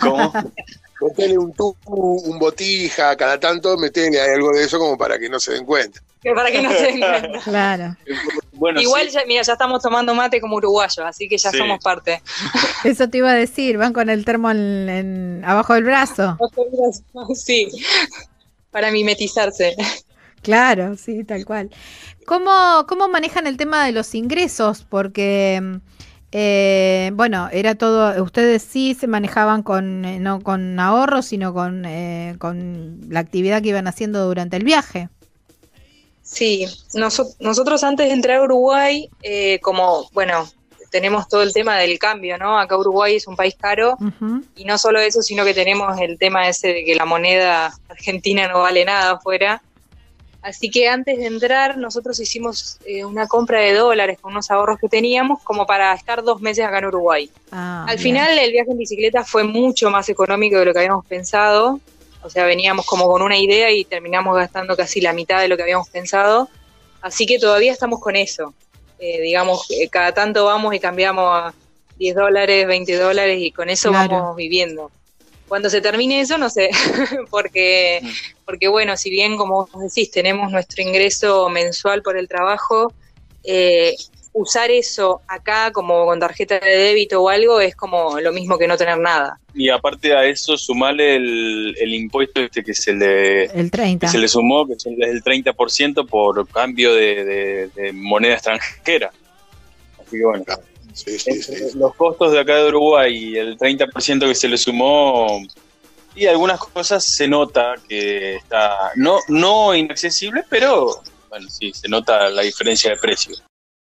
¿Cómo? 0.00 0.32
Metele 1.00 1.38
un 1.38 1.52
tubo, 1.52 1.76
un 1.86 2.38
botija, 2.38 3.16
cada 3.16 3.38
tanto 3.38 3.76
metele 3.76 4.20
algo 4.20 4.50
de 4.52 4.64
eso 4.64 4.78
como 4.78 4.98
para 4.98 5.18
que 5.18 5.28
no 5.28 5.38
se 5.38 5.52
den 5.52 5.64
cuenta 5.64 6.00
para 6.34 6.50
que 6.50 6.62
no 6.62 6.70
se 6.70 6.82
den 6.82 7.00
cuenta. 7.00 7.40
Claro. 7.44 7.96
Igual, 8.80 9.08
ya, 9.08 9.24
mira, 9.26 9.42
ya 9.42 9.52
estamos 9.52 9.82
tomando 9.82 10.14
mate 10.14 10.40
como 10.40 10.56
uruguayos, 10.56 10.98
así 10.98 11.28
que 11.28 11.38
ya 11.38 11.52
somos 11.52 11.82
parte. 11.82 12.22
Eso 12.84 13.08
te 13.08 13.18
iba 13.18 13.30
a 13.30 13.34
decir, 13.34 13.78
van 13.78 13.92
con 13.92 14.10
el 14.10 14.24
termo 14.24 14.50
en, 14.50 15.42
abajo 15.44 15.74
del 15.74 15.84
brazo. 15.84 16.36
Sí, 17.34 17.68
para 18.70 18.90
mimetizarse. 18.90 19.76
Claro, 20.42 20.96
sí, 20.96 21.24
tal 21.24 21.44
cual. 21.44 21.70
¿Cómo, 22.26 22.84
cómo 22.88 23.08
manejan 23.08 23.46
el 23.46 23.56
tema 23.56 23.84
de 23.86 23.92
los 23.92 24.14
ingresos? 24.14 24.84
Porque, 24.88 25.80
eh, 26.32 27.10
bueno, 27.14 27.48
era 27.52 27.74
todo, 27.74 28.22
ustedes 28.22 28.62
sí 28.62 28.94
se 28.94 29.06
manejaban 29.06 29.62
con, 29.62 30.04
eh, 30.04 30.18
no 30.20 30.40
con 30.40 30.78
ahorros, 30.78 31.26
sino 31.26 31.54
con, 31.54 31.84
eh, 31.86 32.36
con 32.38 33.00
la 33.08 33.20
actividad 33.20 33.62
que 33.62 33.68
iban 33.68 33.86
haciendo 33.86 34.26
durante 34.26 34.56
el 34.56 34.64
viaje. 34.64 35.08
Sí, 36.22 36.66
nosotros 36.92 37.82
antes 37.82 38.08
de 38.08 38.12
entrar 38.12 38.36
a 38.36 38.42
Uruguay, 38.42 39.08
eh, 39.22 39.58
como, 39.60 40.10
bueno, 40.12 40.46
tenemos 40.90 41.26
todo 41.26 41.42
el 41.42 41.54
tema 41.54 41.78
del 41.78 41.98
cambio, 41.98 42.36
¿no? 42.36 42.58
Acá 42.58 42.76
Uruguay 42.76 43.16
es 43.16 43.26
un 43.26 43.36
país 43.36 43.54
caro 43.58 43.96
y 44.54 44.64
no 44.64 44.78
solo 44.78 45.00
eso, 45.00 45.22
sino 45.22 45.44
que 45.44 45.54
tenemos 45.54 45.98
el 46.00 46.18
tema 46.18 46.48
ese 46.48 46.68
de 46.68 46.84
que 46.84 46.94
la 46.94 47.04
moneda 47.04 47.72
argentina 47.88 48.48
no 48.48 48.60
vale 48.60 48.84
nada 48.84 49.12
afuera. 49.12 49.62
Así 50.40 50.70
que 50.70 50.88
antes 50.88 51.18
de 51.18 51.26
entrar 51.26 51.76
nosotros 51.78 52.18
hicimos 52.20 52.78
eh, 52.86 53.04
una 53.04 53.26
compra 53.26 53.60
de 53.60 53.74
dólares 53.74 54.18
con 54.20 54.32
unos 54.32 54.50
ahorros 54.50 54.78
que 54.78 54.88
teníamos 54.88 55.42
como 55.42 55.66
para 55.66 55.92
estar 55.94 56.22
dos 56.22 56.40
meses 56.40 56.64
acá 56.64 56.78
en 56.78 56.86
Uruguay. 56.86 57.30
Ah, 57.50 57.84
Al 57.88 57.98
final 57.98 58.38
el 58.38 58.52
viaje 58.52 58.70
en 58.70 58.78
bicicleta 58.78 59.24
fue 59.24 59.42
mucho 59.44 59.90
más 59.90 60.08
económico 60.08 60.58
de 60.58 60.64
lo 60.64 60.72
que 60.72 60.78
habíamos 60.78 61.04
pensado 61.06 61.80
o 62.22 62.30
sea, 62.30 62.44
veníamos 62.44 62.84
como 62.86 63.06
con 63.06 63.22
una 63.22 63.38
idea 63.38 63.70
y 63.70 63.84
terminamos 63.84 64.36
gastando 64.36 64.76
casi 64.76 65.00
la 65.00 65.12
mitad 65.12 65.40
de 65.40 65.48
lo 65.48 65.56
que 65.56 65.62
habíamos 65.62 65.88
pensado. 65.88 66.48
Así 67.00 67.26
que 67.26 67.38
todavía 67.38 67.72
estamos 67.72 68.00
con 68.00 68.16
eso. 68.16 68.54
Eh, 68.98 69.20
digamos, 69.20 69.70
eh, 69.70 69.88
cada 69.88 70.12
tanto 70.12 70.44
vamos 70.44 70.74
y 70.74 70.80
cambiamos 70.80 71.24
a 71.26 71.54
10 71.98 72.16
dólares, 72.16 72.66
20 72.66 72.96
dólares 72.96 73.38
y 73.40 73.52
con 73.52 73.70
eso 73.70 73.92
vamos 73.92 74.34
viviendo. 74.36 74.90
Cuando 75.48 75.70
se 75.70 75.80
termine 75.80 76.20
eso, 76.20 76.36
no 76.38 76.50
sé, 76.50 76.70
porque, 77.30 78.00
porque 78.44 78.68
bueno, 78.68 78.96
si 78.96 79.10
bien 79.10 79.36
como 79.36 79.66
vos 79.72 79.82
decís, 79.82 80.10
tenemos 80.10 80.52
nuestro 80.52 80.82
ingreso 80.82 81.48
mensual 81.48 82.02
por 82.02 82.16
el 82.18 82.28
trabajo, 82.28 82.94
eh, 83.42 83.94
usar 84.34 84.70
eso 84.70 85.22
acá 85.26 85.72
como 85.72 86.04
con 86.04 86.20
tarjeta 86.20 86.58
de 86.60 86.70
débito 86.76 87.22
o 87.22 87.28
algo 87.28 87.60
es 87.60 87.74
como 87.74 88.20
lo 88.20 88.30
mismo 88.32 88.58
que 88.58 88.68
no 88.68 88.76
tener 88.76 88.98
nada. 88.98 89.40
Y 89.54 89.68
aparte 89.70 90.14
a 90.14 90.24
eso 90.26 90.56
sumarle 90.56 91.16
el, 91.16 91.74
el 91.80 91.94
impuesto 91.94 92.40
este 92.42 92.62
que 92.62 92.74
se 92.74 92.92
le 92.92 93.44
El 93.46 93.70
30. 93.70 94.06
que 94.06 94.12
se 94.12 94.18
le 94.18 94.28
sumó, 94.28 94.66
que 94.66 94.74
es 94.74 94.86
el 94.86 95.22
30% 95.24 96.06
por 96.06 96.46
cambio 96.50 96.94
de, 96.94 97.24
de- 97.24 97.68
de 97.74 97.92
moneda 97.92 98.34
extranjera. 98.34 99.10
Así 99.98 100.16
que 100.18 100.24
bueno, 100.24 100.44
Sí, 100.46 100.52
sí, 100.92 101.18
sí. 101.18 101.30
entre 101.30 101.74
los 101.74 101.94
costos 101.94 102.32
de 102.32 102.40
acá 102.40 102.56
de 102.56 102.68
Uruguay 102.68 103.14
y 103.14 103.36
el 103.36 103.56
30% 103.58 104.26
que 104.28 104.34
se 104.34 104.48
le 104.48 104.58
sumó, 104.58 105.42
y 106.14 106.26
algunas 106.26 106.58
cosas 106.60 107.04
se 107.04 107.28
nota 107.28 107.74
que 107.88 108.36
está 108.36 108.92
no, 108.96 109.18
no 109.28 109.74
inaccesible, 109.74 110.44
pero 110.48 111.00
bueno, 111.28 111.48
sí, 111.50 111.72
se 111.72 111.88
nota 111.88 112.28
la 112.30 112.42
diferencia 112.42 112.90
de 112.90 112.96
precio. 112.96 113.36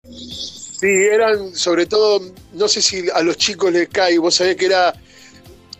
Sí, 0.03 0.87
eran 0.87 1.55
sobre 1.55 1.85
todo, 1.85 2.21
no 2.53 2.67
sé 2.67 2.81
si 2.81 3.09
a 3.09 3.21
los 3.21 3.37
chicos 3.37 3.71
les 3.71 3.87
cae, 3.89 4.17
vos 4.17 4.35
sabés 4.35 4.55
que 4.57 4.65
era, 4.65 4.93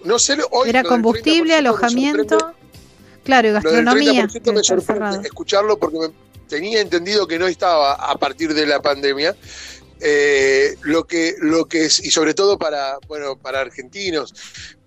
no 0.04 0.18
sé, 0.18 0.38
hoy 0.52 0.70
Era 0.70 0.82
lo 0.84 0.90
del 0.90 1.02
30% 1.02 1.04
combustible, 1.04 1.56
alojamiento. 1.56 2.38
Claro, 3.24 3.48
y 3.48 3.52
Lo 3.52 3.60
del 3.72 3.84
gastronomía. 3.86 4.24
30% 4.28 4.28
me 4.28 4.30
que 4.30 4.38
está 4.50 4.64
sorprende 4.64 4.84
cerrado. 4.86 5.22
escucharlo 5.22 5.78
porque 5.78 5.98
me- 6.00 6.12
tenía 6.48 6.80
entendido 6.80 7.28
que 7.28 7.38
no 7.40 7.48
estaba 7.48 7.94
a 7.94 8.16
partir 8.16 8.54
de 8.54 8.66
la 8.68 8.80
pandemia. 8.82 9.36
Eh, 10.02 10.76
lo 10.82 11.06
que 11.06 11.36
lo 11.40 11.66
que 11.66 11.86
es 11.86 12.00
y 12.04 12.12
sobre 12.12 12.34
todo 12.34 12.58
para 12.58 12.98
bueno 13.08 13.38
para 13.38 13.62
argentinos 13.62 14.34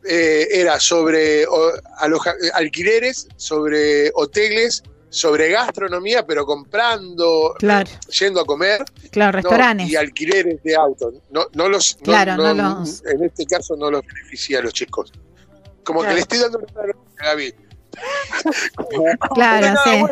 eh, 0.04 0.46
era 0.50 0.78
sobre 0.78 1.46
o, 1.46 1.72
aloja- 1.98 2.34
alquileres 2.52 3.26
sobre 3.36 4.10
hoteles 4.14 4.82
sobre 5.08 5.48
gastronomía 5.50 6.26
pero 6.26 6.44
comprando 6.44 7.54
Claro, 7.58 7.90
yendo 8.18 8.42
a 8.42 8.44
comer 8.44 8.84
claro, 9.10 9.38
no, 9.38 9.42
restaurantes. 9.42 9.88
y 9.88 9.96
alquileres 9.96 10.62
de 10.62 10.76
autos 10.76 11.14
no 11.30 11.46
no 11.54 11.68
los 11.70 11.96
Claro, 12.02 12.36
no 12.36 12.52
no- 12.52 12.80
los- 12.80 13.02
en 13.06 13.24
este 13.24 13.46
caso 13.46 13.76
no 13.76 13.90
los 13.90 14.02
beneficia 14.06 14.58
a 14.58 14.62
los 14.62 14.74
chicos. 14.74 15.10
Como 15.84 16.00
Claro. 16.00 16.10
que 16.10 16.14
le 16.16 16.20
estoy 16.20 16.38
dando 16.38 16.58
una 16.58 16.92
Gaby 17.16 17.54
Claro, 19.34 19.74
sí. 19.84 20.02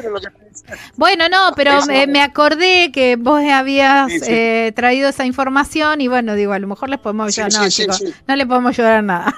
bueno 0.97 1.29
no, 1.29 1.53
pero 1.55 1.85
me, 1.87 2.07
me 2.07 2.21
acordé 2.23 2.91
que 2.93 3.17
vos 3.17 3.43
habías 3.45 4.11
Sí, 4.11 4.21
sí. 4.21 4.27
eh, 4.31 4.73
traído 4.75 5.09
esa 5.09 5.25
información 5.27 6.01
y 6.01 6.09
bueno, 6.09 6.35
digo, 6.35 6.53
a 6.53 6.59
lo 6.59 6.67
mejor 6.67 6.89
les 6.89 6.99
podemos 6.99 7.29
ayudar. 7.29 7.53
sí, 7.53 7.59
no, 7.59 7.71
sí, 7.71 7.83
chicos, 7.83 7.99
sí. 7.99 8.15
no 8.27 8.37
le 8.37 8.47
podemos 8.47 8.71
ayudar 8.71 9.03
nada. 9.05 9.35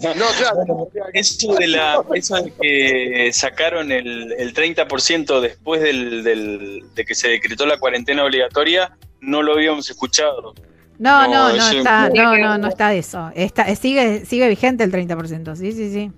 No, 0.00 0.12
claro. 0.38 0.88
Eso 1.12 1.54
de, 1.54 1.66
la, 1.66 2.00
eso 2.14 2.36
de 2.36 2.52
que 2.52 3.30
sacaron 3.32 3.90
el, 3.90 4.32
el 4.38 4.54
30% 4.54 5.40
después 5.40 5.82
del, 5.82 6.22
del- 6.22 6.84
de 6.94 7.04
que 7.04 7.16
se 7.16 7.28
decretó 7.28 7.66
la 7.66 7.78
cuarentena 7.78 8.22
obligatoria, 8.24 8.96
no 9.20 9.42
lo 9.42 9.54
habíamos 9.54 9.90
escuchado. 9.90 10.54
No, 11.00 11.26
No, 11.26 11.28
no, 11.28 11.56
no, 11.56 11.68
está, 11.70 12.10
no, 12.10 12.36
no, 12.36 12.58
no 12.58 12.68
está 12.68 12.94
eso. 12.94 13.32
Está, 13.34 13.74
sigue, 13.74 14.24
sigue 14.24 14.48
vigente 14.48 14.84
el 14.84 14.92
30%. 14.92 15.56
Sí, 15.56 15.72
sí, 15.72 15.92
sí. 15.92 16.12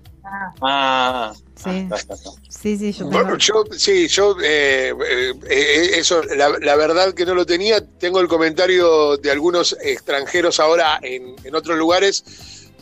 Ah, 0.61 1.33
Sí. 1.55 1.69
ah, 1.69 1.83
está, 1.83 1.95
está, 1.97 2.13
está. 2.15 2.29
Sí, 2.49 2.77
sí, 2.77 2.91
yo 2.93 3.05
Bueno, 3.05 3.37
tengo. 3.37 3.37
yo, 3.37 3.63
sí, 3.77 4.07
yo, 4.07 4.35
eh, 4.41 4.93
eh, 5.09 5.33
eh, 5.49 5.89
eso, 5.95 6.23
la, 6.23 6.49
la 6.59 6.75
verdad 6.75 7.13
que 7.13 7.25
no 7.25 7.35
lo 7.35 7.45
tenía. 7.45 7.85
Tengo 7.99 8.19
el 8.19 8.27
comentario 8.27 9.17
de 9.17 9.29
algunos 9.31 9.75
extranjeros 9.81 10.59
ahora 10.59 10.99
en, 11.01 11.35
en 11.43 11.55
otros 11.55 11.77
lugares 11.77 12.23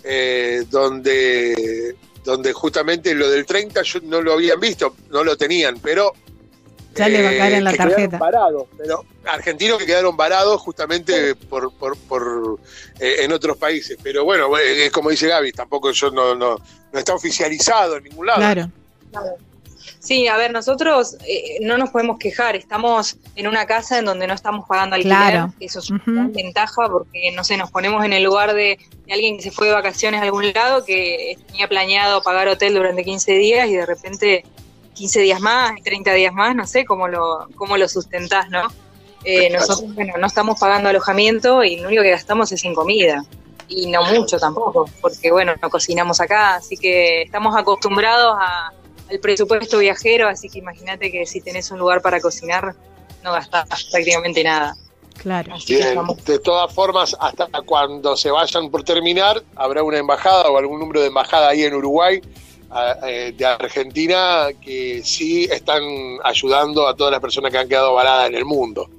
eh, 0.04 0.64
donde, 0.70 1.96
donde 2.24 2.54
justamente 2.54 3.14
lo 3.14 3.30
del 3.30 3.46
30 3.46 3.82
yo 3.82 4.00
no 4.04 4.22
lo 4.22 4.34
habían 4.34 4.60
visto, 4.60 4.96
no 5.10 5.24
lo 5.24 5.36
tenían, 5.38 5.80
pero. 5.80 6.14
Ya 6.96 7.08
le 7.08 7.22
va 7.22 7.30
a 7.30 7.38
caer 7.38 7.54
en 7.54 7.64
la 7.64 7.72
que 7.72 7.78
tarjeta. 7.78 8.18
Varados, 8.18 8.68
pero 8.78 9.06
argentinos 9.26 9.78
que 9.78 9.86
quedaron 9.86 10.18
varados 10.18 10.60
justamente 10.62 11.36
por, 11.36 11.72
por, 11.74 11.96
por, 11.98 12.60
eh, 13.00 13.18
en 13.20 13.32
otros 13.32 13.58
países. 13.58 13.98
Pero 14.02 14.26
bueno, 14.26 14.58
es 14.58 14.92
como 14.92 15.10
dice 15.10 15.28
Gaby, 15.28 15.52
tampoco 15.52 15.92
yo 15.92 16.10
no, 16.12 16.34
no, 16.36 16.60
no 16.92 17.00
está 17.00 17.14
oficializado 17.14 17.98
en 17.98 18.04
ningún 18.06 18.28
lado. 18.28 18.40
Claro. 18.40 18.70
Sí, 20.00 20.28
a 20.28 20.38
ver, 20.38 20.52
nosotros 20.52 21.18
eh, 21.28 21.58
no 21.62 21.78
nos 21.78 21.90
podemos 21.90 22.18
quejar, 22.20 22.56
estamos 22.56 23.18
en 23.36 23.48
una 23.48 23.66
casa 23.66 24.00
en 24.00 24.06
donde 24.06 24.28
no 24.28 24.34
estamos 24.34 24.66
pagando 24.68 24.96
alquiler, 24.96 25.18
Claro. 25.18 25.54
eso 25.60 25.80
es 25.80 25.90
una 25.90 26.28
ventaja 26.30 26.88
porque, 26.90 27.32
no 27.36 27.44
sé, 27.44 27.58
nos 27.58 27.70
ponemos 27.72 28.06
en 28.06 28.14
el 28.14 28.24
lugar 28.24 28.54
de, 28.54 28.80
de 29.06 29.14
alguien 29.14 29.38
que 29.38 29.44
se 29.44 29.52
fue 29.52 29.68
de 29.68 29.74
vacaciones 29.74 30.22
a 30.22 30.24
algún 30.24 30.52
lado, 30.54 30.86
que 30.86 31.38
tenía 31.48 31.68
planeado 31.68 32.22
pagar 32.24 32.48
hotel 32.48 32.76
durante 32.76 33.04
15 33.04 33.34
días 33.34 33.68
y 33.68 33.74
de 33.76 33.86
repente 33.86 34.46
15 34.94 35.20
días 35.22 35.42
más, 35.42 35.74
30 35.84 36.14
días 36.14 36.34
más, 36.34 36.56
no 36.56 36.66
sé 36.66 36.86
cómo 36.86 37.08
lo, 37.08 37.50
cómo 37.56 37.76
lo 37.76 37.88
sustentás, 37.90 38.50
¿no? 38.50 38.68
Eh, 39.26 39.50
nosotros, 39.50 39.94
bueno, 39.96 40.14
no 40.18 40.28
estamos 40.28 40.60
pagando 40.60 40.90
alojamiento 40.90 41.64
y 41.64 41.78
lo 41.78 41.88
único 41.88 42.04
que 42.04 42.12
gastamos 42.12 42.52
es 42.54 42.64
en 42.64 42.74
comida. 42.74 43.26
Y 43.70 43.86
no 43.88 44.04
mucho 44.04 44.38
tampoco, 44.40 44.90
porque 45.00 45.32
bueno, 45.32 45.54
no 45.62 45.70
cocinamos 45.70 46.20
acá, 46.20 46.56
así 46.56 46.76
que 46.76 47.22
estamos 47.22 47.56
acostumbrados 47.56 48.36
a, 48.40 48.72
al 49.10 49.20
presupuesto 49.20 49.78
viajero, 49.78 50.28
así 50.28 50.50
que 50.50 50.58
imagínate 50.60 51.12
que 51.12 51.26
si 51.28 51.40
tenés 51.40 51.70
un 51.70 51.78
lugar 51.80 52.02
para 52.02 52.20
cocinar, 52.20 52.74
no 53.24 53.32
gastás 53.32 53.68
prácticamente 53.92 54.44
nada. 54.44 54.76
Claro. 55.18 55.54
Así 55.54 55.78
que 55.78 55.92
Bien, 55.92 56.00
de 56.26 56.40
todas 56.40 56.74
formas, 56.74 57.16
hasta 57.20 57.48
cuando 57.66 58.16
se 58.18 58.32
vayan 58.32 58.72
por 58.72 58.84
terminar, 58.84 59.44
habrá 59.56 59.84
una 59.84 59.98
embajada 60.00 60.50
o 60.50 60.58
algún 60.58 60.80
número 60.80 61.02
de 61.02 61.08
embajada 61.08 61.50
ahí 61.50 61.64
en 61.64 61.74
Uruguay, 61.76 62.22
a- 62.72 62.96
eh, 63.08 63.34
de 63.38 63.46
Argentina, 63.46 64.48
que 64.62 65.02
sí 65.04 65.44
están 65.52 65.84
ayudando 66.24 66.88
a 66.88 66.96
todas 66.96 67.12
las 67.12 67.20
personas 67.20 67.52
que 67.52 67.58
han 67.58 67.68
quedado 67.68 67.94
varadas 67.94 68.30
en 68.30 68.36
el 68.36 68.46
mundo. 68.46 68.90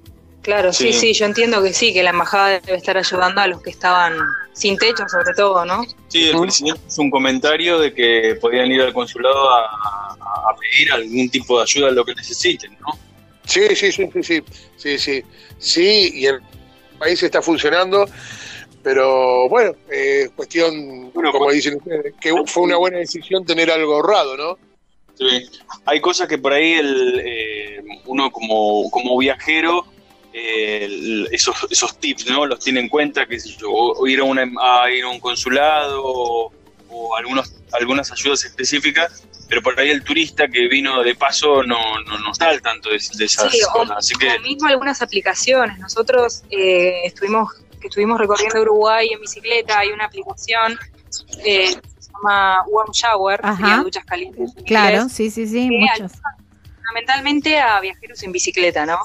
Claro, 0.42 0.72
sí. 0.72 0.92
Sí. 0.92 0.98
sí, 1.00 1.12
yo 1.14 1.26
entiendo 1.26 1.62
que 1.62 1.72
sí, 1.72 1.92
que 1.92 2.02
la 2.02 2.10
embajada 2.10 2.60
debe 2.60 2.76
estar 2.76 2.96
ayudando 2.96 3.40
a 3.40 3.46
los 3.46 3.62
que 3.62 3.70
estaban 3.70 4.14
sin 4.52 4.76
techo, 4.76 5.04
sobre 5.08 5.32
todo, 5.34 5.64
¿no? 5.64 5.84
Sí, 6.08 6.28
el 6.28 6.40
presidente 6.40 6.80
hizo 6.88 7.02
un 7.02 7.10
comentario 7.10 7.78
de 7.78 7.94
que 7.94 8.36
podían 8.40 8.70
ir 8.70 8.82
al 8.82 8.92
consulado 8.92 9.50
a, 9.50 9.64
a 10.14 10.56
pedir 10.58 10.92
algún 10.92 11.28
tipo 11.30 11.56
de 11.58 11.62
ayuda 11.62 11.88
a 11.88 11.92
lo 11.92 12.04
que 12.04 12.14
necesiten, 12.14 12.76
¿no? 12.80 12.88
Sí, 13.44 13.74
sí, 13.74 13.90
sí, 13.90 14.08
sí, 14.12 14.22
sí, 14.22 14.42
sí, 14.76 14.98
sí, 14.98 15.22
sí, 15.58 16.10
y 16.14 16.26
el 16.26 16.40
país 16.98 17.22
está 17.22 17.40
funcionando, 17.42 18.06
pero 18.82 19.48
bueno, 19.48 19.72
eh, 19.90 20.28
cuestión, 20.36 21.10
Bueno, 21.12 21.32
como 21.32 21.46
pues- 21.46 21.56
dicen 21.56 21.76
ustedes, 21.78 22.14
que 22.20 22.32
fue 22.46 22.62
una 22.62 22.76
buena 22.76 22.98
decisión 22.98 23.44
tener 23.44 23.70
algo 23.70 23.94
ahorrado, 23.94 24.36
¿no? 24.36 24.58
Sí. 25.18 25.48
Hay 25.84 26.00
cosas 26.00 26.28
que 26.28 26.38
por 26.38 26.52
ahí 26.52 26.72
el, 26.74 27.20
eh, 27.24 27.82
uno 28.06 28.30
como, 28.30 28.90
como 28.90 29.18
viajero, 29.18 29.84
eh, 30.32 31.26
esos, 31.32 31.56
esos 31.70 31.98
tips, 31.98 32.26
¿no? 32.30 32.46
Los 32.46 32.60
tiene 32.60 32.80
en 32.80 32.88
cuenta, 32.88 33.26
que 33.26 33.38
sé 33.40 33.50
yo, 33.58 33.70
o, 33.70 34.06
ir, 34.06 34.20
a 34.20 34.24
una, 34.24 34.42
a 34.60 34.90
ir 34.90 35.04
a 35.04 35.08
un 35.08 35.18
consulado 35.20 36.02
o, 36.04 36.52
o 36.88 37.16
algunos, 37.16 37.52
algunas 37.72 38.10
ayudas 38.12 38.44
específicas, 38.44 39.24
pero 39.48 39.62
por 39.62 39.78
ahí 39.80 39.90
el 39.90 40.04
turista 40.04 40.46
que 40.46 40.68
vino 40.68 41.02
de 41.02 41.14
paso 41.16 41.62
no, 41.64 42.00
no, 42.06 42.18
no 42.18 42.32
está 42.32 42.48
al 42.50 42.62
tanto 42.62 42.90
de, 42.90 43.00
de 43.16 43.24
esas 43.24 43.50
Sí, 43.50 43.58
o, 43.68 43.72
cosas. 43.72 43.96
Así 43.98 44.14
que 44.14 44.28
o 44.28 44.40
mismo 44.40 44.68
algunas 44.68 45.02
aplicaciones. 45.02 45.78
Nosotros 45.78 46.42
eh, 46.50 47.00
estuvimos 47.04 47.52
que 47.80 47.88
estuvimos 47.88 48.20
recorriendo 48.20 48.60
Uruguay 48.60 49.08
en 49.10 49.20
bicicleta, 49.22 49.78
hay 49.78 49.88
una 49.88 50.04
aplicación 50.04 50.78
eh, 51.44 51.74
que 51.74 52.02
se 52.02 52.12
llama 52.12 52.62
Warm 52.68 52.92
Shower, 52.92 53.40
sería 53.56 53.78
duchas 53.78 54.04
calientes. 54.04 54.50
en 54.54 54.64
Claro, 54.64 54.96
inglés. 54.98 55.12
sí, 55.14 55.30
sí, 55.30 55.46
Sí, 55.46 55.70
muchos. 55.70 56.12
fundamentalmente 56.76 57.58
a 57.58 57.80
viajeros 57.80 58.22
en 58.22 58.32
bicicleta, 58.32 58.84
¿no? 58.84 58.98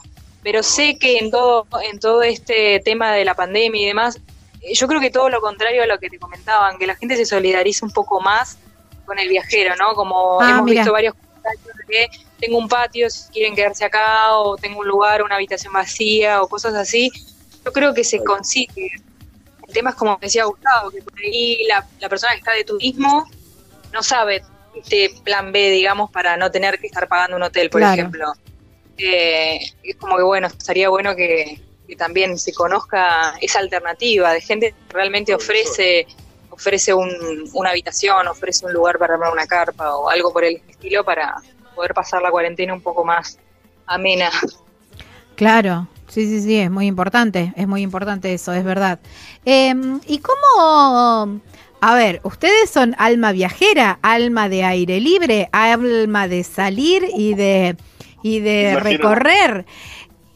Pero 0.46 0.62
sé 0.62 1.00
que 1.00 1.18
en 1.18 1.32
todo, 1.32 1.66
en 1.92 2.00
todo 2.00 2.22
este 2.22 2.80
tema 2.86 3.12
de 3.14 3.25
la 3.25 3.34
pandemia 3.34 3.82
y 3.82 3.86
demás, 3.88 4.20
eh, 4.62 4.75
yo 4.75 4.88
creo 4.88 5.02
que 5.02 5.10
todo 5.10 5.28
lo 5.28 5.42
contrario 5.42 5.82
a 5.82 5.88
lo 5.88 5.98
que 5.98 6.08
te 6.08 6.20
comentaban, 6.20 6.78
que 6.78 6.86
la 6.86 6.96
gente 6.96 7.16
se 7.18 7.25
solidariza 7.25 7.84
un 7.84 7.92
poco 7.92 8.22
más 8.22 8.60
con 9.08 9.18
el 9.18 9.28
viajero, 9.28 9.75
¿no? 9.75 9.96
Como 9.96 10.40
Ah, 10.40 10.52
hemos 10.52 10.66
mira. 10.66 10.82
visto 10.82 10.94
varios 10.94 11.16
comentarios 11.16 11.75
de 11.78 11.84
que 11.88 12.08
tengo 12.40 12.60
un 12.60 12.70
patio 12.70 13.10
si 13.10 13.28
quieren 13.32 13.56
quedarse 13.56 13.86
acá, 13.86 14.36
o 14.38 14.56
tengo 14.56 14.82
un 14.82 14.88
lugar, 14.88 15.24
una 15.24 15.34
habitación 15.36 15.74
vacía, 15.74 16.44
o 16.44 16.48
cosas 16.48 16.75
así. 16.75 17.12
Yo 17.66 17.74
creo 17.74 17.96
que 17.96 18.04
se 18.04 18.24
consigue. 18.24 18.92
El 19.68 19.74
tema 19.74 19.90
es 19.90 19.96
como 19.96 20.16
decía 20.22 20.46
Gustavo, 20.46 20.92
que 20.92 21.02
por 21.02 21.18
ahí 21.20 21.64
la, 21.68 21.84
la 22.00 22.08
persona 22.08 22.34
que 22.34 22.38
está 22.40 22.52
de 22.52 22.64
turismo 22.66 23.25
no 23.92 24.04
sabe 24.04 24.44
este 24.75 25.10
plan 25.24 25.52
B, 25.52 25.72
digamos, 25.72 26.12
para 26.12 26.38
no 26.38 26.52
tener 26.52 26.78
que 26.80 26.86
estar 26.86 27.08
pagando 27.08 27.36
un 27.36 27.42
hotel, 27.42 27.72
por 27.72 27.82
Claro. 27.82 27.94
ejemplo. 28.00 28.32
Eh, 28.98 29.60
es 29.84 29.96
como 29.98 30.18
que, 30.18 30.24
bueno, 30.24 30.48
estaría 30.48 30.90
bueno 30.90 31.16
que, 31.16 31.60
que 31.88 31.96
también 31.96 32.38
se 32.38 32.54
conozca 32.54 33.36
esa 33.42 33.60
alternativa 33.60 34.32
de 34.34 34.42
gente 34.42 34.72
que 34.88 34.94
realmente 34.94 35.34
ofrece 35.36 36.08
ofrece 36.50 36.94
un- 36.94 37.50
una 37.54 37.72
habitación, 37.72 38.28
ofrece 38.30 38.66
un 38.66 38.72
lugar 38.72 38.98
para 38.98 39.16
armar 39.16 39.34
una 39.34 39.46
carpa 39.46 39.94
o 39.98 40.10
algo 40.10 40.32
por 40.32 40.46
el 40.46 40.62
estilo 40.70 41.04
para 41.04 41.36
poder 41.75 41.94
pasar 41.94 42.22
la 42.22 42.32
cuarentena 42.32 42.74
un 42.74 42.80
poco 42.80 43.04
más 43.04 43.38
amena. 43.86 44.32
Claro, 45.36 45.88
sí, 46.08 46.25
sí, 46.28 46.42
sí, 46.42 46.58
es 46.58 46.72
muy 46.72 46.88
importante, 46.88 47.52
es 47.58 47.68
muy 47.68 47.82
importante 47.82 48.34
eso, 48.34 48.54
es 48.54 48.64
verdad. 48.64 49.00
Eh, 49.46 49.74
¿Y 50.08 50.20
cómo, 50.20 51.42
a 51.82 51.96
ver, 51.96 52.22
ustedes 52.24 52.70
son 52.70 52.96
alma 52.98 53.34
viajera, 53.34 54.00
alma 54.02 54.48
de 54.48 54.64
aire 54.64 55.02
libre, 55.02 55.50
alma 55.52 56.30
de 56.30 56.44
salir 56.46 57.06
y 57.14 57.34
de, 57.34 57.75
y 58.25 58.39
de 58.39 58.79
recorrer? 58.79 59.65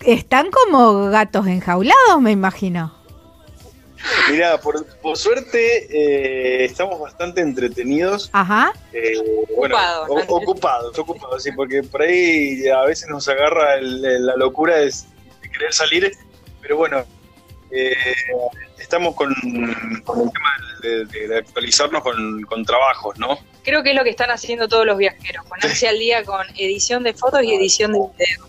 están 0.05 0.49
como 0.51 1.09
gatos 1.09 1.47
enjaulados, 1.47 2.21
me 2.21 2.31
imagino. 2.31 2.93
Mirá, 4.31 4.57
por, 4.61 4.85
por 5.01 5.17
suerte 5.17 5.87
eh, 5.91 6.63
estamos 6.65 6.99
bastante 6.99 7.41
entretenidos. 7.41 8.29
Ajá. 8.31 8.71
Eh, 8.93 9.13
bueno, 9.57 9.75
Ocupados, 9.75 10.09
o- 10.09 10.15
¿no? 10.15 10.23
ocupados, 10.35 10.99
ocupados, 10.99 11.43
sí, 11.43 11.51
porque 11.51 11.83
por 11.83 12.03
ahí 12.03 12.65
a 12.69 12.85
veces 12.85 13.09
nos 13.09 13.27
agarra 13.27 13.75
el- 13.75 14.05
el- 14.05 14.25
la 14.27 14.35
locura 14.37 14.77
de, 14.77 14.85
de 14.85 15.49
querer 15.51 15.73
salir, 15.73 16.11
pero 16.61 16.77
bueno, 16.77 17.03
eh, 17.71 17.95
estamos 18.77 19.15
con, 19.15 19.33
con 20.03 20.21
el 20.21 20.31
tema 20.31 20.49
de, 20.81 21.05
de- 21.05 21.27
de 21.27 21.37
actualizarnos 21.37 22.01
con, 22.03 22.41
con 22.43 22.63
trabajos, 22.65 23.17
¿no? 23.19 23.37
Creo 23.63 23.83
que 23.83 23.91
es 23.91 23.95
lo 23.95 24.03
que 24.03 24.09
están 24.11 24.31
haciendo 24.31 24.67
todos 24.67 24.85
los 24.85 24.97
viajeros, 24.97 25.45
ponerse 25.45 25.87
al 25.87 25.99
día 25.99 26.23
con 26.23 26.45
edición 26.57 27.03
de 27.03 27.13
fotos 27.13 27.43
y 27.43 27.53
edición 27.53 27.91
de 27.93 27.99
video. 27.99 28.47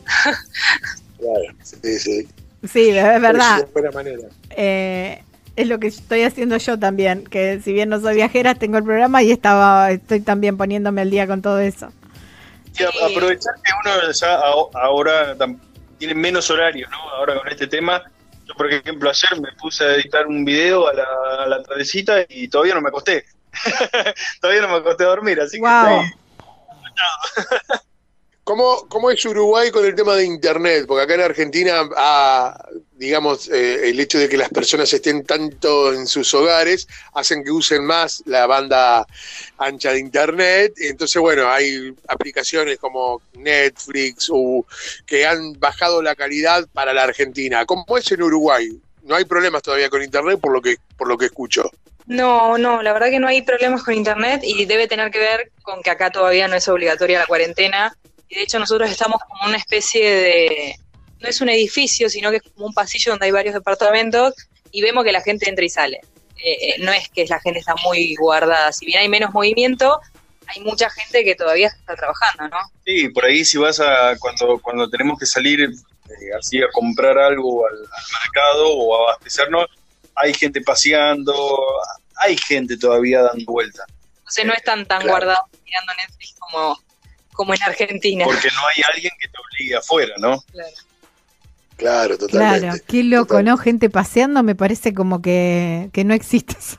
Claro, 1.18 1.54
sí, 1.62 1.98
sí. 1.98 2.28
Sí, 2.72 2.90
es 2.90 3.20
verdad. 3.20 3.66
Manera. 3.92 4.28
Eh, 4.50 5.22
es 5.56 5.66
lo 5.66 5.78
que 5.78 5.88
estoy 5.88 6.22
haciendo 6.22 6.56
yo 6.56 6.78
también, 6.78 7.24
que 7.24 7.60
si 7.62 7.72
bien 7.72 7.88
no 7.88 8.00
soy 8.00 8.14
viajera, 8.14 8.54
tengo 8.54 8.78
el 8.78 8.84
programa 8.84 9.22
y 9.22 9.30
estaba, 9.32 9.90
estoy 9.90 10.20
también 10.20 10.56
poniéndome 10.56 11.00
al 11.02 11.10
día 11.10 11.26
con 11.26 11.42
todo 11.42 11.58
eso. 11.58 11.92
Sí. 12.72 12.84
aprovechar 12.84 13.52
que 13.64 13.72
uno 13.84 14.12
ya 14.12 14.36
ahora 14.74 15.36
tiene 15.98 16.14
menos 16.14 16.48
horarios, 16.50 16.88
¿no? 16.90 16.98
Ahora 17.10 17.38
con 17.38 17.48
este 17.48 17.66
tema. 17.66 18.02
Por 18.60 18.70
ejemplo, 18.70 19.08
ayer 19.08 19.40
me 19.40 19.48
puse 19.58 19.82
a 19.82 19.94
editar 19.94 20.26
un 20.26 20.44
video 20.44 20.86
a 20.86 20.92
la, 20.92 21.06
a 21.44 21.46
la 21.48 21.62
tardecita 21.62 22.26
y 22.28 22.46
todavía 22.46 22.74
no 22.74 22.82
me 22.82 22.90
acosté. 22.90 23.24
todavía 24.42 24.60
no 24.60 24.68
me 24.68 24.74
acosté 24.76 25.04
a 25.04 25.06
dormir, 25.06 25.40
así 25.40 25.56
que 25.56 25.62
Wow. 25.62 26.02
estoy- 26.02 26.12
¿Cómo, 28.44 28.86
¿Cómo 28.90 29.10
es 29.10 29.24
Uruguay 29.24 29.70
con 29.70 29.86
el 29.86 29.94
tema 29.94 30.14
de 30.14 30.26
Internet? 30.26 30.84
Porque 30.86 31.04
acá 31.04 31.14
en 31.14 31.22
Argentina, 31.22 31.88
ah, 31.96 32.62
digamos, 33.00 33.48
eh, 33.48 33.88
el 33.88 33.98
hecho 33.98 34.18
de 34.18 34.28
que 34.28 34.36
las 34.36 34.50
personas 34.50 34.92
estén 34.92 35.24
tanto 35.24 35.90
en 35.94 36.06
sus 36.06 36.34
hogares 36.34 36.86
hacen 37.14 37.42
que 37.42 37.50
usen 37.50 37.82
más 37.82 38.22
la 38.26 38.46
banda 38.46 39.06
ancha 39.56 39.92
de 39.92 40.00
Internet. 40.00 40.74
Entonces, 40.76 41.18
bueno, 41.18 41.48
hay 41.48 41.94
aplicaciones 42.08 42.78
como 42.78 43.22
Netflix 43.32 44.28
o 44.30 44.66
que 45.06 45.26
han 45.26 45.58
bajado 45.58 46.02
la 46.02 46.14
calidad 46.14 46.68
para 46.74 46.92
la 46.92 47.04
Argentina. 47.04 47.64
¿Cómo 47.64 47.96
es 47.96 48.12
en 48.12 48.22
Uruguay? 48.22 48.68
No 49.02 49.16
hay 49.16 49.24
problemas 49.24 49.62
todavía 49.62 49.88
con 49.88 50.02
Internet 50.02 50.38
por 50.38 50.52
lo 50.52 50.60
que, 50.60 50.76
por 50.98 51.08
lo 51.08 51.16
que 51.16 51.24
escucho. 51.24 51.70
No, 52.04 52.58
no, 52.58 52.82
la 52.82 52.92
verdad 52.92 53.08
que 53.08 53.18
no 53.18 53.28
hay 53.28 53.40
problemas 53.40 53.82
con 53.82 53.94
internet 53.94 54.42
y 54.44 54.66
debe 54.66 54.88
tener 54.88 55.10
que 55.10 55.20
ver 55.20 55.52
con 55.62 55.80
que 55.82 55.88
acá 55.88 56.10
todavía 56.10 56.48
no 56.48 56.56
es 56.56 56.68
obligatoria 56.68 57.20
la 57.20 57.26
cuarentena. 57.26 57.96
Y 58.28 58.34
de 58.34 58.42
hecho 58.42 58.58
nosotros 58.58 58.90
estamos 58.90 59.22
como 59.26 59.48
una 59.48 59.56
especie 59.56 60.14
de, 60.14 60.76
no 61.20 61.28
es 61.28 61.40
un 61.40 61.48
edificio, 61.48 62.08
sino 62.08 62.30
que 62.30 62.38
es 62.38 62.42
como 62.54 62.66
un 62.66 62.74
pasillo 62.74 63.12
donde 63.12 63.26
hay 63.26 63.32
varios 63.32 63.54
departamentos 63.54 64.34
y 64.72 64.82
vemos 64.82 65.04
que 65.04 65.12
la 65.12 65.20
gente 65.20 65.48
entra 65.48 65.64
y 65.64 65.68
sale. 65.68 66.00
Eh, 66.42 66.70
eh, 66.70 66.74
no 66.80 66.92
es 66.92 67.08
que 67.10 67.26
la 67.26 67.38
gente 67.40 67.58
está 67.60 67.74
muy 67.84 68.14
guardada, 68.16 68.72
si 68.72 68.86
bien 68.86 69.00
hay 69.00 69.08
menos 69.08 69.32
movimiento, 69.32 70.00
hay 70.46 70.62
mucha 70.62 70.88
gente 70.90 71.22
que 71.22 71.34
todavía 71.34 71.68
está 71.68 71.94
trabajando, 71.94 72.48
¿no? 72.48 72.58
Sí, 72.84 73.08
por 73.10 73.24
ahí 73.26 73.44
si 73.44 73.58
vas 73.58 73.78
a, 73.80 74.16
cuando, 74.18 74.58
cuando 74.60 74.88
tenemos 74.88 75.18
que 75.18 75.26
salir 75.26 75.60
eh, 75.60 76.36
así 76.38 76.62
a 76.62 76.68
comprar 76.72 77.18
algo 77.18 77.66
al, 77.66 77.74
al 77.76 78.22
mercado 78.24 78.68
o 78.72 78.96
a 78.96 79.10
abastecernos, 79.10 79.66
hay 80.16 80.32
gente 80.34 80.60
paseando, 80.62 81.34
hay 82.16 82.36
gente 82.38 82.76
todavía 82.78 83.22
dando 83.22 83.44
vuelta, 83.52 83.84
Entonces 84.18 84.44
no 84.46 84.52
están 84.54 84.86
tan 84.86 85.02
Claro. 85.02 85.12
guardados 85.18 85.44
mirando 85.64 85.92
Netflix 85.94 86.34
como, 86.38 86.78
como 87.32 87.54
en 87.54 87.62
Argentina. 87.62 88.24
porque 88.24 88.48
no 88.48 88.66
hay 88.66 88.82
alguien 88.94 89.12
que 89.20 89.28
te 89.28 89.34
obligue 89.38 89.76
afuera, 89.76 90.14
¿no? 90.18 90.40
Claro. 90.52 90.70
Claro, 91.80 92.18
totalmente. 92.18 92.60
Claro, 92.66 92.82
qué 92.86 93.02
loco, 93.02 93.26
Total. 93.28 93.44
¿no? 93.46 93.56
Gente 93.56 93.88
paseando, 93.88 94.42
me 94.42 94.54
parece 94.54 94.92
como 94.92 95.22
que, 95.22 95.88
que 95.94 96.04
no 96.04 96.12
existe 96.12 96.54
eso. 96.58 96.76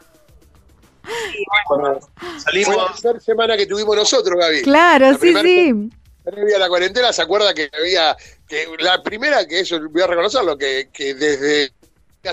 Cuando 1.67 1.99
Fue 1.99 2.39
salimos, 2.39 2.77
la 2.77 2.93
primera 2.93 3.19
semana 3.19 3.57
que 3.57 3.65
tuvimos 3.65 3.95
nosotros, 3.95 4.39
Gaby. 4.39 4.61
Claro, 4.61 5.11
La 5.11 5.17
sí, 5.17 5.33
sí. 5.41 5.89
previa 6.23 6.57
a 6.57 6.59
la 6.59 6.69
cuarentena, 6.69 7.11
¿se 7.11 7.23
acuerda 7.23 7.51
que 7.55 7.71
había, 7.77 8.15
que 8.47 8.67
la 8.77 9.01
primera, 9.01 9.47
que 9.47 9.61
eso 9.61 9.79
voy 9.89 10.03
a 10.03 10.07
reconocerlo, 10.07 10.55
que, 10.55 10.89
que 10.93 11.15
desde 11.15 11.71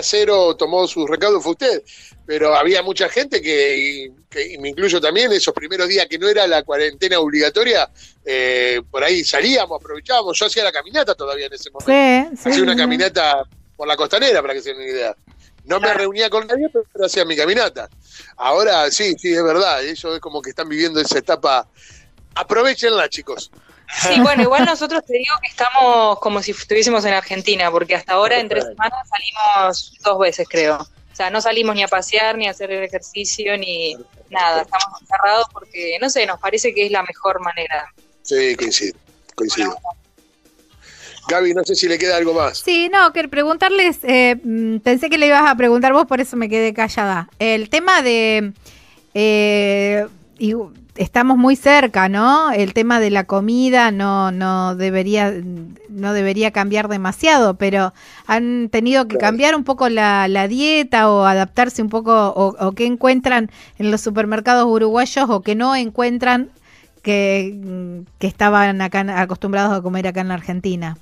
cero 0.01 0.55
tomó 0.55 0.87
sus 0.87 1.09
recaudos 1.09 1.41
fue 1.41 1.53
usted, 1.53 1.83
pero 2.25 2.55
había 2.55 2.83
mucha 2.83 3.09
gente 3.09 3.41
que, 3.41 4.11
que- 4.29 4.53
y 4.53 4.57
me 4.59 4.69
incluyo 4.69 5.01
también, 5.01 5.31
esos 5.31 5.53
primeros 5.53 5.87
días 5.87 6.05
que 6.07 6.19
no 6.19 6.27
era 6.29 6.45
la 6.47 6.63
cuarentena 6.63 7.19
obligatoria, 7.19 7.89
eh, 8.23 8.81
por 8.91 9.03
ahí 9.03 9.23
salíamos, 9.23 9.79
aprovechábamos, 9.81 10.37
yo 10.37 10.45
hacía 10.45 10.63
la 10.63 10.71
caminata 10.71 11.15
todavía 11.15 11.47
en 11.47 11.53
ese 11.53 11.71
momento, 11.71 11.91
Sí, 12.31 12.37
sí. 12.43 12.49
hacía 12.49 12.63
una 12.63 12.73
sí. 12.73 12.77
caminata 12.79 13.43
por 13.75 13.87
la 13.87 13.95
costanera, 13.97 14.41
para 14.41 14.53
que 14.53 14.61
se 14.61 14.69
den 14.69 14.77
una 14.77 14.87
idea. 14.87 15.15
No 15.65 15.79
me 15.79 15.93
reunía 15.93 16.29
con 16.29 16.47
nadie, 16.47 16.67
pero 16.69 17.05
hacía 17.05 17.25
mi 17.25 17.35
caminata. 17.35 17.89
Ahora 18.37 18.89
sí, 18.91 19.15
sí, 19.19 19.33
es 19.33 19.43
verdad, 19.43 19.83
ellos 19.83 20.15
es 20.15 20.19
como 20.19 20.41
que 20.41 20.51
están 20.51 20.67
viviendo 20.69 20.99
esa 20.99 21.19
etapa. 21.19 21.67
Aprovechenla, 22.35 23.09
chicos. 23.09 23.51
Sí, 23.91 24.19
bueno, 24.21 24.43
igual 24.43 24.65
nosotros 24.65 25.03
te 25.05 25.13
digo 25.13 25.35
que 25.41 25.47
estamos 25.47 26.19
como 26.19 26.41
si 26.41 26.51
estuviésemos 26.51 27.03
en 27.05 27.13
Argentina, 27.13 27.71
porque 27.71 27.95
hasta 27.95 28.13
ahora 28.13 28.39
en 28.39 28.47
tres 28.47 28.65
semanas 28.65 29.07
salimos 29.09 29.93
dos 30.03 30.19
veces, 30.19 30.47
creo. 30.49 30.77
O 30.77 31.15
sea, 31.15 31.29
no 31.29 31.41
salimos 31.41 31.75
ni 31.75 31.83
a 31.83 31.87
pasear, 31.87 32.37
ni 32.37 32.47
a 32.47 32.51
hacer 32.51 32.71
el 32.71 32.83
ejercicio, 32.83 33.57
ni 33.57 33.95
nada. 34.29 34.61
Estamos 34.61 35.01
encerrados 35.01 35.47
porque, 35.51 35.97
no 35.99 36.09
sé, 36.09 36.25
nos 36.25 36.39
parece 36.39 36.73
que 36.73 36.85
es 36.85 36.91
la 36.91 37.03
mejor 37.03 37.41
manera. 37.41 37.91
Sí, 38.21 38.55
coincido, 38.55 38.97
coincido. 39.35 39.75
Gaby, 41.27 41.53
no 41.53 41.63
sé 41.63 41.75
si 41.75 41.87
le 41.87 41.97
queda 41.97 42.17
algo 42.17 42.33
más. 42.33 42.59
Sí, 42.59 42.89
no, 42.89 43.11
que 43.11 43.27
preguntarles, 43.27 43.99
eh, 44.03 44.35
mm, 44.41 44.77
pensé 44.77 45.09
que 45.09 45.17
le 45.17 45.27
ibas 45.27 45.47
a 45.47 45.55
preguntar 45.55 45.93
vos, 45.93 46.05
por 46.05 46.21
eso 46.21 46.37
me 46.37 46.49
quedé 46.49 46.73
callada. 46.73 47.29
El 47.37 47.69
tema 47.69 48.01
de, 48.01 48.53
eh, 49.13 50.07
y 50.37 50.53
estamos 50.99 51.37
muy 51.37 51.55
cerca, 51.55 52.09
¿no? 52.09 52.51
El 52.51 52.73
tema 52.73 52.99
de 52.99 53.09
la 53.09 53.23
comida 53.23 53.89
no, 53.89 54.33
no 54.33 54.75
debería, 54.75 55.33
no 55.87 56.11
debería 56.11 56.51
cambiar 56.51 56.89
demasiado, 56.89 57.53
pero 57.53 57.93
han 58.27 58.67
tenido 58.69 59.07
que 59.07 59.17
cambiar 59.17 59.55
un 59.55 59.63
poco 59.63 59.87
la, 59.87 60.27
la 60.27 60.49
dieta 60.49 61.09
o 61.09 61.23
adaptarse 61.23 61.81
un 61.81 61.87
poco, 61.87 62.11
o, 62.11 62.53
o 62.59 62.71
qué 62.73 62.85
encuentran 62.85 63.49
en 63.77 63.91
los 63.91 64.01
supermercados 64.01 64.65
uruguayos 64.65 65.29
o 65.29 65.41
que 65.41 65.55
no 65.55 65.73
encuentran 65.73 66.51
que, 67.01 68.03
que 68.19 68.27
estaban 68.27 68.81
acá 68.81 69.05
acostumbrados 69.21 69.71
a 69.71 69.81
comer 69.81 70.05
acá 70.05 70.19
en 70.19 70.27
la 70.27 70.33
Argentina. 70.33 70.97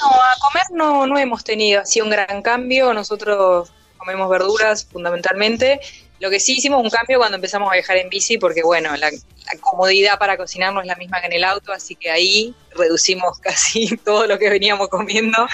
No, 0.00 0.06
a 0.06 0.34
comer 0.40 0.64
no, 0.70 1.06
no 1.08 1.18
hemos 1.18 1.42
tenido 1.42 1.80
así 1.80 2.00
un 2.00 2.10
gran 2.10 2.42
cambio. 2.42 2.94
Nosotros 2.94 3.72
comemos 3.98 4.30
verduras 4.30 4.84
fundamentalmente. 4.84 5.80
Lo 6.22 6.30
que 6.30 6.38
sí 6.38 6.52
hicimos 6.52 6.80
un 6.80 6.88
cambio 6.88 7.18
cuando 7.18 7.34
empezamos 7.34 7.68
a 7.68 7.74
viajar 7.74 7.96
en 7.96 8.08
bici, 8.08 8.38
porque 8.38 8.62
bueno, 8.62 8.96
la, 8.96 9.10
la 9.10 9.60
comodidad 9.60 10.20
para 10.20 10.36
cocinar 10.36 10.72
no 10.72 10.80
es 10.80 10.86
la 10.86 10.94
misma 10.94 11.20
que 11.20 11.26
en 11.26 11.32
el 11.32 11.42
auto, 11.42 11.72
así 11.72 11.96
que 11.96 12.12
ahí 12.12 12.54
reducimos 12.76 13.38
casi 13.42 13.96
todo 13.96 14.28
lo 14.28 14.38
que 14.38 14.48
veníamos 14.48 14.88
comiendo. 14.88 15.48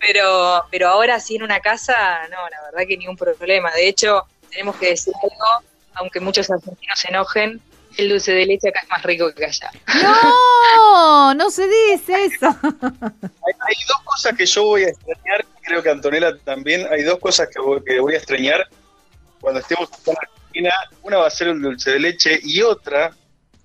Pero, 0.00 0.64
pero 0.70 0.88
ahora 0.88 1.20
sí 1.20 1.36
en 1.36 1.42
una 1.42 1.60
casa, 1.60 2.26
no, 2.30 2.38
la 2.48 2.62
verdad 2.62 2.88
que 2.88 2.96
ni 2.96 3.06
un 3.06 3.18
problema. 3.18 3.70
De 3.72 3.86
hecho, 3.86 4.26
tenemos 4.50 4.76
que 4.76 4.88
decir 4.88 5.12
algo, 5.22 5.68
aunque 5.96 6.20
muchos 6.20 6.50
argentinos 6.50 6.98
se 6.98 7.08
enojen, 7.08 7.60
el 7.98 8.08
dulce 8.08 8.32
de 8.32 8.46
leche 8.46 8.70
acá 8.70 8.80
es 8.84 8.88
más 8.88 9.02
rico 9.02 9.30
que 9.34 9.44
allá. 9.44 9.70
No, 10.02 11.34
no 11.34 11.50
se 11.50 11.68
dice 11.68 12.24
eso. 12.24 12.46
hay, 12.62 13.54
hay 13.60 13.76
dos 13.86 14.00
cosas 14.04 14.34
que 14.38 14.46
yo 14.46 14.64
voy 14.64 14.84
a 14.84 14.88
extrañar, 14.88 15.44
creo 15.60 15.82
que 15.82 15.90
Antonella 15.90 16.34
también, 16.38 16.86
hay 16.90 17.02
dos 17.02 17.18
cosas 17.18 17.50
que 17.52 17.60
voy, 17.60 17.84
que 17.84 18.00
voy 18.00 18.14
a 18.14 18.16
extrañar 18.16 18.66
cuando 19.48 19.60
estemos 19.60 19.88
en 20.06 20.14
Argentina. 20.16 20.74
Una 21.02 21.16
va 21.18 21.26
a 21.26 21.30
ser 21.30 21.48
el 21.48 21.62
dulce 21.62 21.92
de 21.92 21.98
leche 22.00 22.38
y 22.42 22.60
otra, 22.60 23.14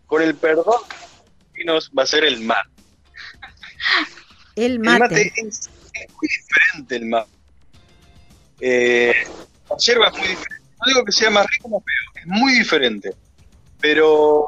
con 0.05 0.21
el 0.21 0.33
perdón 0.35 0.81
de 0.87 0.95
los 0.95 1.11
argentinos, 1.81 1.91
va 1.97 2.03
a 2.03 2.07
ser 2.07 2.23
el 2.23 2.39
mate. 2.41 2.69
El 4.55 4.63
El 4.73 4.79
mate 4.79 4.99
mate. 4.99 5.33
es, 5.35 5.69
es 5.93 6.09
muy 6.13 6.27
diferente 6.29 6.95
el 6.95 7.05
mate. 7.07 7.29
Eh, 8.61 9.13
la 9.69 9.77
yerba 9.77 10.07
es 10.07 10.13
muy 10.17 10.27
diferente. 10.29 10.63
No 10.79 10.85
digo 10.93 11.05
que 11.05 11.11
sea 11.11 11.29
más 11.29 11.45
rico 11.47 11.67
más 11.69 11.81
feo, 11.83 12.21
es 12.21 12.27
muy 12.27 12.53
diferente. 12.53 13.13
Pero 13.81 14.45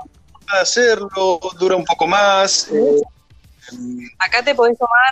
para 0.48 0.62
hacerlo 0.62 1.40
dura 1.60 1.76
un 1.76 1.84
poco 1.84 2.08
más. 2.08 2.70
eh, 2.72 3.02
Acá 4.20 4.42
te 4.42 4.56
podés 4.56 4.78
tomar 4.78 5.10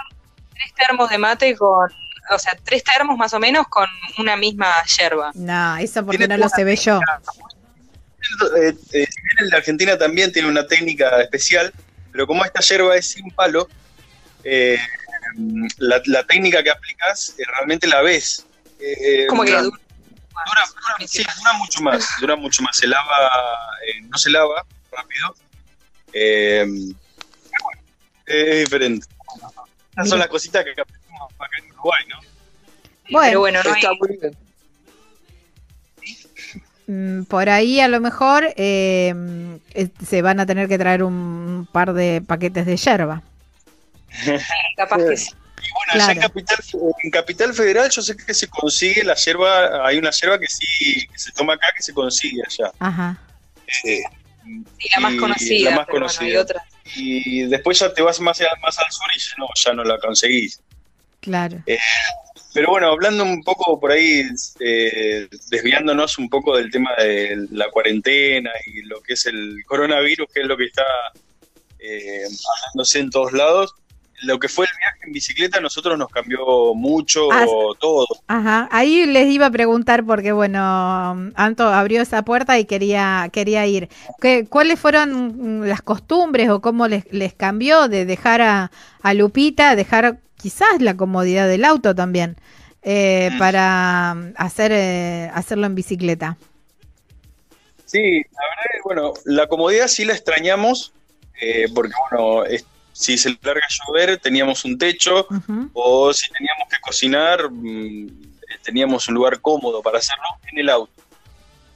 tres 0.53 0.73
termos 0.75 1.09
de 1.09 1.17
mate 1.17 1.53
con, 1.57 1.89
o 2.29 2.39
sea, 2.39 2.53
tres 2.63 2.83
termos 2.83 3.17
más 3.17 3.33
o 3.33 3.39
menos 3.39 3.67
con 3.67 3.87
una 4.17 4.35
misma 4.37 4.71
yerba. 4.97 5.31
No, 5.35 5.77
eso 5.77 6.05
porque 6.05 6.27
no 6.27 6.37
lo 6.37 6.49
se 6.49 6.63
ve 6.63 6.75
yo. 6.75 6.99
eh, 8.57 8.73
eh, 8.93 9.07
si 9.09 9.21
bien 9.21 9.37
el 9.39 9.49
de 9.49 9.57
Argentina 9.57 9.97
también 9.97 10.31
tiene 10.31 10.47
una 10.47 10.65
técnica 10.65 11.21
especial, 11.21 11.73
pero 12.11 12.25
como 12.27 12.45
esta 12.45 12.61
yerba 12.61 12.95
es 12.95 13.07
sin 13.07 13.29
palo, 13.31 13.67
eh, 14.43 14.77
la, 15.77 16.01
la 16.05 16.23
técnica 16.25 16.63
que 16.63 16.69
aplicas 16.71 17.35
eh, 17.37 17.43
realmente 17.55 17.87
la 17.87 18.01
ves. 18.01 18.45
Eh, 18.79 19.25
Como 19.27 19.43
que 19.43 19.51
dura, 19.51 19.63
dura. 19.63 19.77
dura- 20.45 20.65
dura- 20.97 21.07
sí, 21.07 21.23
dura 21.39 21.53
mucho 21.53 21.81
más, 21.81 22.07
dura 22.19 22.35
mucho 22.35 22.61
más, 22.63 22.75
se 22.77 22.87
lava, 22.87 23.29
eh, 23.87 24.01
no 24.09 24.17
se 24.17 24.29
lava 24.29 24.65
rápido. 24.91 25.35
Es 28.25 28.59
diferente. 28.59 29.07
Esas 29.93 30.09
son 30.09 30.19
las 30.19 30.27
cositas 30.27 30.63
que 30.63 30.71
aprendimos 30.81 31.31
acá 31.33 31.57
en 31.59 31.72
Uruguay, 31.83 32.03
¿no? 32.09 32.17
Bueno, 33.11 33.27
Pero 33.27 33.39
bueno, 33.41 33.63
no 33.63 33.69
hay- 33.69 33.75
Está 33.81 33.93
muy 33.93 34.17
bien. 34.17 34.37
mm, 36.87 37.23
por 37.25 37.49
ahí 37.49 37.79
a 37.79 37.87
lo 37.87 37.99
mejor 37.99 38.45
eh, 38.55 39.13
eh, 39.73 39.87
se 40.05 40.21
van 40.21 40.39
a 40.39 40.45
tener 40.45 40.67
que 40.67 40.77
traer 40.77 41.03
un 41.03 41.67
par 41.71 41.93
de 41.93 42.21
paquetes 42.25 42.65
de 42.65 42.77
yerba. 42.77 43.21
capaz 44.77 44.97
que 44.97 45.17
sí. 45.17 45.29
Y 45.61 45.67
bueno, 45.71 45.93
allá 45.93 46.11
en, 46.11 46.17
Claro. 46.19 46.29
Capital, 46.33 46.57
en 47.03 47.11
Capital 47.11 47.53
Federal 47.53 47.89
yo 47.89 48.01
sé 48.01 48.17
que 48.17 48.33
se 48.33 48.47
consigue 48.47 49.03
la 49.03 49.15
yerba, 49.15 49.85
hay 49.87 49.97
una 49.97 50.11
yerba 50.11 50.37
que 50.37 50.47
sí, 50.47 51.07
que 51.07 51.17
se 51.19 51.31
toma 51.31 51.53
acá, 51.53 51.67
que 51.75 51.81
se 51.81 51.93
consigue 51.93 52.41
allá. 52.45 52.71
Ajá. 52.79 53.17
Eh, 53.85 54.01
Sí, 54.77 54.89
la 54.93 54.99
más 54.99 55.13
y 55.13 55.17
conocida. 55.17 55.69
La 55.69 55.75
más 55.77 55.87
bueno, 55.87 56.05
hay 56.19 56.35
y 56.95 57.43
después 57.43 57.79
ya 57.79 57.93
te 57.93 58.01
vas 58.01 58.19
más, 58.19 58.41
más 58.61 58.77
al 58.77 58.91
sur 58.91 59.07
y 59.15 59.19
ya 59.19 59.35
no, 59.37 59.47
ya 59.55 59.73
no 59.73 59.83
la 59.85 59.97
conseguís. 59.99 60.59
Claro. 61.23 61.63
Pero 62.53 62.69
bueno, 62.69 62.91
hablando 62.91 63.23
un 63.23 63.43
poco 63.43 63.79
por 63.79 63.91
ahí, 63.91 64.23
eh, 64.59 65.27
desviándonos 65.49 66.19
un 66.19 66.29
poco 66.29 66.55
del 66.55 66.69
tema 66.69 66.91
de 66.97 67.47
la 67.49 67.69
cuarentena 67.71 68.51
y 68.67 68.83
lo 68.83 69.01
que 69.01 69.13
es 69.13 69.25
el 69.25 69.63
coronavirus, 69.65 70.27
que 70.31 70.41
es 70.41 70.45
lo 70.45 70.55
que 70.55 70.65
está 70.65 70.85
eh, 71.79 72.27
en 72.93 73.09
todos 73.09 73.33
lados, 73.33 73.73
lo 74.21 74.39
que 74.39 74.47
fue 74.47 74.65
el 74.65 74.71
viaje 74.77 74.99
en 75.05 75.11
bicicleta 75.13 75.57
a 75.57 75.61
nosotros 75.61 75.97
nos 75.97 76.09
cambió 76.09 76.73
mucho 76.75 77.31
Ah, 77.31 77.45
todo. 77.79 78.05
Ajá, 78.27 78.69
ahí 78.71 79.05
les 79.07 79.27
iba 79.29 79.47
a 79.47 79.51
preguntar 79.51 80.05
porque 80.05 80.31
bueno, 80.31 80.61
Anto 81.35 81.67
abrió 81.67 82.01
esa 82.01 82.23
puerta 82.23 82.59
y 82.59 82.65
quería 82.65 83.29
quería 83.33 83.65
ir. 83.65 83.89
¿Qué, 84.21 84.45
¿Cuáles 84.47 84.79
fueron 84.79 85.67
las 85.67 85.81
costumbres 85.81 86.49
o 86.49 86.61
cómo 86.61 86.87
les, 86.87 87.11
les 87.11 87.33
cambió 87.33 87.87
de 87.87 88.05
dejar 88.05 88.41
a, 88.41 88.71
a 89.01 89.13
Lupita, 89.13 89.75
dejar 89.75 90.19
quizás 90.43 90.79
la 90.81 90.95
comodidad 90.97 91.47
del 91.47 91.63
auto 91.63 91.95
también 91.95 92.35
eh, 92.83 93.29
Mm. 93.33 93.37
para 93.39 94.13
mm, 94.13 94.33
hacer 94.35 94.71
eh, 94.73 95.31
hacerlo 95.33 95.65
en 95.67 95.73
bicicleta? 95.75 96.37
Sí, 97.85 98.21
la 98.31 98.41
verdad 98.49 98.65
es, 98.75 98.81
bueno, 98.83 99.13
la 99.25 99.47
comodidad 99.47 99.87
sí 99.87 100.03
la 100.03 100.13
extrañamos, 100.13 100.91
eh, 101.41 101.67
porque 101.73 101.93
bueno, 102.11 102.43
es- 102.43 102.65
si 102.91 103.17
se 103.17 103.29
larga 103.41 103.61
a 103.65 103.87
llover 103.87 104.17
teníamos 104.19 104.65
un 104.65 104.77
techo, 104.77 105.27
o 105.73 106.13
si 106.13 106.29
teníamos 106.31 106.67
que 106.69 106.79
cocinar, 106.81 107.49
mm, 107.49 108.07
eh, 108.07 108.57
teníamos 108.63 109.07
un 109.07 109.15
lugar 109.15 109.39
cómodo 109.39 109.81
para 109.81 109.97
hacerlo 109.99 110.25
en 110.51 110.59
el 110.59 110.69
auto. 110.69 110.91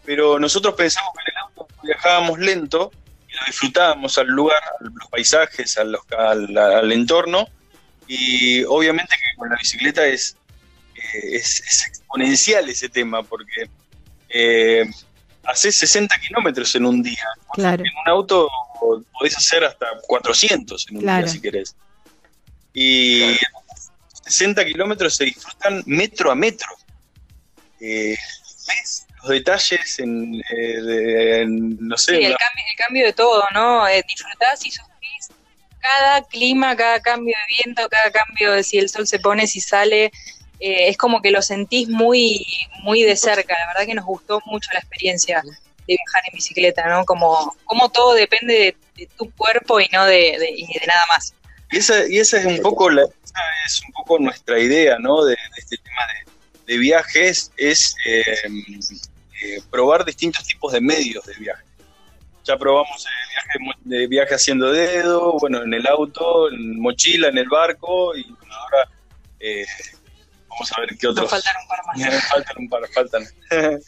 Pero 0.06 0.38
nosotros 0.40 0.76
pensamos 0.76 1.12
que 1.16 1.32
en 1.32 1.38
el 1.38 1.44
auto 1.44 1.68
viajábamos 1.84 2.38
lento 2.40 2.92
y 3.30 3.34
lo 3.34 3.46
disfrutábamos 3.48 4.18
al 4.18 4.28
lugar, 4.28 4.62
a 4.64 4.84
los 4.84 5.08
paisajes, 5.10 5.78
a 5.78 5.84
los- 5.86 6.02
al, 6.18 6.56
al 6.58 6.92
entorno, 6.92 7.48
y 8.08 8.64
obviamente 8.64 9.16
que 9.16 9.36
con 9.38 9.50
la 9.50 9.56
bicicleta 9.58 10.06
es, 10.06 10.38
eh, 10.96 11.36
es, 11.36 11.60
es 11.62 11.88
exponencial 11.88 12.68
ese 12.70 12.90
tema, 12.90 13.22
porque 13.24 13.70
eh, 14.30 14.86
haces 15.44 15.76
60 15.78 16.18
kilómetros 16.20 16.74
en 16.76 16.86
un 16.86 17.02
día. 17.04 17.24
Claro. 17.54 17.84
En 17.84 17.92
un 18.06 18.10
auto 18.10 18.50
podés 19.14 19.36
hacer 19.38 19.64
hasta 19.64 19.86
400 20.08 20.88
en 20.90 20.98
un 20.98 21.02
Claro. 21.04 21.24
día 21.26 21.34
si 21.34 21.42
querés. 21.42 21.76
Y 22.74 23.36
60 24.24 24.66
kilómetros 24.66 25.16
se 25.16 25.26
disfrutan 25.26 25.84
metro 25.86 26.32
a 26.32 26.36
metro. 26.36 26.68
Eh, 27.80 28.16
¿Ves 28.68 29.08
los 29.22 29.30
detalles 29.30 30.00
en, 30.00 30.36
eh, 30.36 30.82
de- 30.82 31.42
en, 31.42 31.78
no 31.88 31.98
sé, 31.98 32.18
Sí, 32.18 32.24
el 32.26 32.32
la- 32.32 32.38
cambio, 32.38 32.64
el 32.72 32.78
cambio 32.78 33.06
de 33.06 33.14
todo, 33.14 33.44
¿no? 33.54 33.88
Eh, 33.88 34.04
disfrutás 34.08 34.66
y 34.66 34.72
sufrís 34.72 34.97
cada 35.80 36.22
clima, 36.24 36.76
cada 36.76 37.00
cambio 37.00 37.36
de 37.36 37.56
viento, 37.64 37.88
cada 37.90 38.12
cambio 38.12 38.54
de 38.54 38.64
si 38.64 38.78
el 38.78 38.90
sol 38.90 39.08
se 39.08 39.20
pone, 39.20 39.48
si 39.48 39.60
sale. 39.60 40.06
eh, 40.60 40.90
es 40.90 40.98
como 40.98 41.22
que 41.22 41.32
lo 41.32 41.42
sentís 41.42 41.88
muy, 41.88 42.46
muy 42.84 43.04
de 43.04 43.16
cerca. 43.16 43.58
La 43.58 43.68
verdad 43.68 43.86
que 43.86 43.96
nos 43.96 44.06
gustó 44.06 44.42
mucho 44.46 44.70
la 44.74 44.80
experiencia 44.80 45.42
de 45.44 45.96
viajar 45.96 46.24
en 46.30 46.36
bicicleta, 46.36 46.88
¿no? 46.88 47.06
Como, 47.06 47.56
como 47.66 47.90
todo 47.90 48.14
depende 48.14 48.76
de, 48.96 49.08
tu 49.16 49.30
cuerpo 49.32 49.80
y 49.80 49.88
no 49.94 50.06
de, 50.06 50.54
y 50.56 50.80
de 50.80 50.88
nada 50.88 51.06
más. 51.08 51.34
Y 51.72 51.78
esa, 51.78 52.08
y 52.08 52.18
esa 52.18 52.40
es 52.40 52.46
un 52.46 52.62
poco 52.62 52.90
la, 52.90 53.04
es 53.66 53.82
un 53.86 53.92
poco 53.94 54.20
nuestra 54.20 54.60
idea, 54.60 54.98
¿no? 55.00 55.24
De, 55.26 55.38
este 55.58 55.78
tema 55.78 56.02
de, 56.14 56.74
de 56.74 56.80
viajes, 56.80 57.52
es 57.58 57.96
eh, 58.06 58.24
eh, 59.44 59.62
probar 59.70 60.06
distintos 60.06 60.44
tipos 60.46 60.74
de 60.74 60.82
medios 60.82 61.26
de 61.26 61.34
viaje. 61.36 61.64
Ya 62.48 62.58
probamos 62.58 63.06
el 63.06 63.12
viaje, 63.30 63.80
de 63.84 64.08
viaje 64.08 64.36
haciendo 64.36 64.72
dedo, 64.72 65.34
bueno, 65.34 65.64
en 65.64 65.74
el 65.74 65.86
auto, 65.86 66.50
en 66.50 66.80
mochila, 66.80 67.28
en 67.28 67.38
el 67.38 67.50
barco, 67.50 68.16
y 68.16 68.24
bueno, 68.24 68.56
ahora 68.56 68.90
eh, 69.42 69.66
vamos 70.48 70.72
a 70.72 70.82
ver 70.82 70.98
qué 70.98 71.08
otros. 71.08 71.30
Nos 71.30 71.44
faltaron 71.44 71.62
un 71.64 71.68
par 71.68 71.86
más. 71.86 72.26
faltan 72.30 72.56
un 72.58 72.70
par, 72.70 72.88
faltan. 72.94 73.24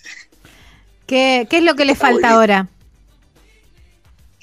¿Qué, 1.08 1.48
¿Qué 1.50 1.58
es 1.58 1.64
lo 1.64 1.76
que 1.76 1.86
les 1.86 1.98
falta 1.98 2.32
ahora? 2.32 2.68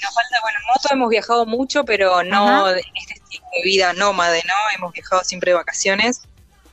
Nos 0.02 0.14
falta, 0.14 0.36
bueno, 0.42 0.58
en 0.58 0.66
moto 0.66 0.88
hemos 0.92 1.08
viajado 1.10 1.46
mucho, 1.46 1.84
pero 1.84 2.22
no 2.24 2.66
Ajá. 2.66 2.72
en 2.72 2.78
este 2.96 3.14
estilo 3.14 3.44
de 3.54 3.62
vida 3.62 3.92
nómade, 3.92 4.42
¿no? 4.46 4.54
Hemos 4.76 4.92
viajado 4.92 5.22
siempre 5.24 5.52
de 5.52 5.56
vacaciones, 5.56 6.22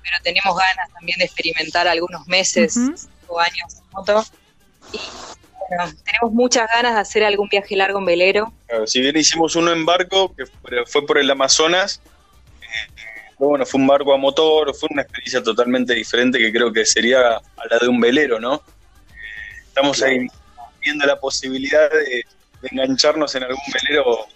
pero 0.01 0.15
tenemos 0.23 0.57
ganas 0.57 0.89
también 0.93 1.19
de 1.19 1.25
experimentar 1.25 1.87
algunos 1.87 2.25
meses 2.27 2.77
o 3.27 3.39
años 3.39 3.75
en 3.75 3.89
moto. 3.91 4.25
Y 4.93 4.99
tenemos 6.05 6.33
muchas 6.33 6.67
ganas 6.73 6.95
de 6.95 6.99
hacer 6.99 7.23
algún 7.23 7.47
viaje 7.49 7.75
largo 7.75 7.99
en 7.99 8.05
velero. 8.05 8.53
Claro, 8.67 8.87
si 8.87 9.01
bien 9.01 9.17
hicimos 9.17 9.55
uno 9.55 9.71
en 9.71 9.85
barco, 9.85 10.33
que 10.35 10.45
fue, 10.85 11.05
por 11.05 11.17
el 11.17 11.29
Amazonas, 11.29 12.01
eh, 12.61 13.01
pero 13.37 13.49
bueno, 13.49 13.65
fue 13.65 13.81
un 13.81 13.87
barco 13.87 14.13
a 14.13 14.17
motor, 14.17 14.73
fue 14.75 14.89
una 14.91 15.01
experiencia 15.03 15.43
totalmente 15.43 15.93
diferente 15.93 16.39
que 16.39 16.51
creo 16.51 16.71
que 16.71 16.85
sería 16.85 17.37
a 17.37 17.67
la 17.69 17.79
de 17.79 17.87
un 17.87 17.99
velero, 17.99 18.39
¿no? 18.39 18.55
Eh, 18.55 19.61
estamos 19.67 20.01
ahí 20.01 20.27
viendo 20.81 21.05
la 21.05 21.19
posibilidad 21.19 21.89
de, 21.89 22.25
de 22.61 22.69
engancharnos 22.71 23.33
en 23.35 23.43
algún 23.43 23.63
velero 23.73 24.27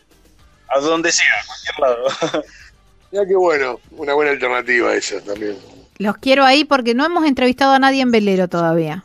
a 0.70 0.80
donde 0.80 1.12
sea, 1.12 1.26
a 1.42 1.46
cualquier 1.46 1.80
lado. 1.80 2.44
Mira 3.12 3.26
qué 3.26 3.36
bueno, 3.36 3.80
una 3.92 4.14
buena 4.14 4.32
alternativa 4.32 4.94
esa 4.96 5.22
también. 5.22 5.58
Los 5.98 6.18
quiero 6.18 6.44
ahí 6.44 6.66
porque 6.66 6.94
no 6.94 7.06
hemos 7.06 7.26
entrevistado 7.26 7.74
a 7.74 7.80
nadie 7.80 8.02
en 8.02 8.12
velero 8.12 8.48
todavía. 8.48 9.04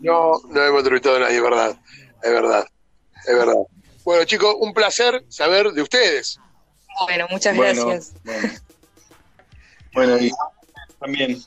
No, 0.00 0.32
no 0.48 0.64
hemos 0.64 0.78
entrevistado 0.80 1.16
a 1.16 1.20
nadie, 1.20 1.36
es 1.36 1.42
verdad, 1.42 1.78
es 2.22 2.30
verdad, 2.30 2.66
es 3.26 3.34
verdad. 3.34 3.54
Bueno, 4.04 4.24
chicos, 4.24 4.54
un 4.58 4.72
placer 4.72 5.24
saber 5.28 5.72
de 5.72 5.82
ustedes. 5.82 6.38
Bueno, 7.06 7.26
muchas 7.30 7.56
Bueno, 7.56 7.86
gracias. 7.86 8.12
Bueno, 8.24 8.48
Bueno, 9.94 10.18
y 10.18 10.30
también. 10.98 11.42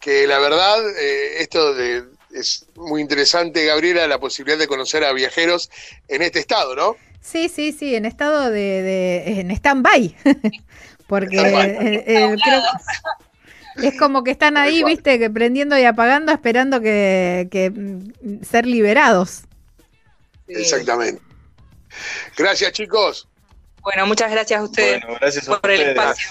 Que 0.00 0.26
la 0.26 0.38
verdad, 0.38 0.76
eh, 0.98 1.40
esto 1.42 1.74
de, 1.74 2.04
es 2.32 2.66
muy 2.76 3.00
interesante, 3.00 3.64
Gabriela, 3.64 4.06
la 4.06 4.18
posibilidad 4.18 4.58
de 4.58 4.68
conocer 4.68 5.04
a 5.04 5.12
viajeros 5.12 5.70
en 6.08 6.22
este 6.22 6.38
estado, 6.38 6.74
¿no? 6.76 6.96
Sí, 7.20 7.48
sí, 7.48 7.72
sí, 7.72 7.94
en 7.96 8.04
estado 8.06 8.50
de, 8.50 8.82
de 8.82 9.40
en 9.40 9.50
stand-by. 9.50 10.16
Porque 11.08 11.36
Stand-by. 11.36 11.68
eh, 11.70 12.04
eh, 12.06 12.36
creo- 12.42 12.62
es 13.82 13.98
como 13.98 14.24
que 14.24 14.30
están 14.30 14.56
ahí, 14.56 14.82
viste, 14.84 15.18
que 15.18 15.30
prendiendo 15.30 15.78
y 15.78 15.84
apagando, 15.84 16.32
esperando 16.32 16.80
que, 16.80 17.48
que, 17.50 17.70
mm, 17.70 18.42
ser 18.42 18.66
liberados. 18.66 19.42
Sí. 20.46 20.54
Exactamente. 20.54 21.22
Gracias, 22.36 22.72
chicos. 22.72 23.28
Bueno, 23.82 24.06
muchas 24.06 24.30
gracias 24.30 24.60
a 24.60 24.64
ustedes 24.64 25.00
Bueno, 25.02 25.18
gracias 25.20 25.48
a 25.48 25.60
por 25.60 25.70
el 25.70 25.80
espacio. 25.80 26.30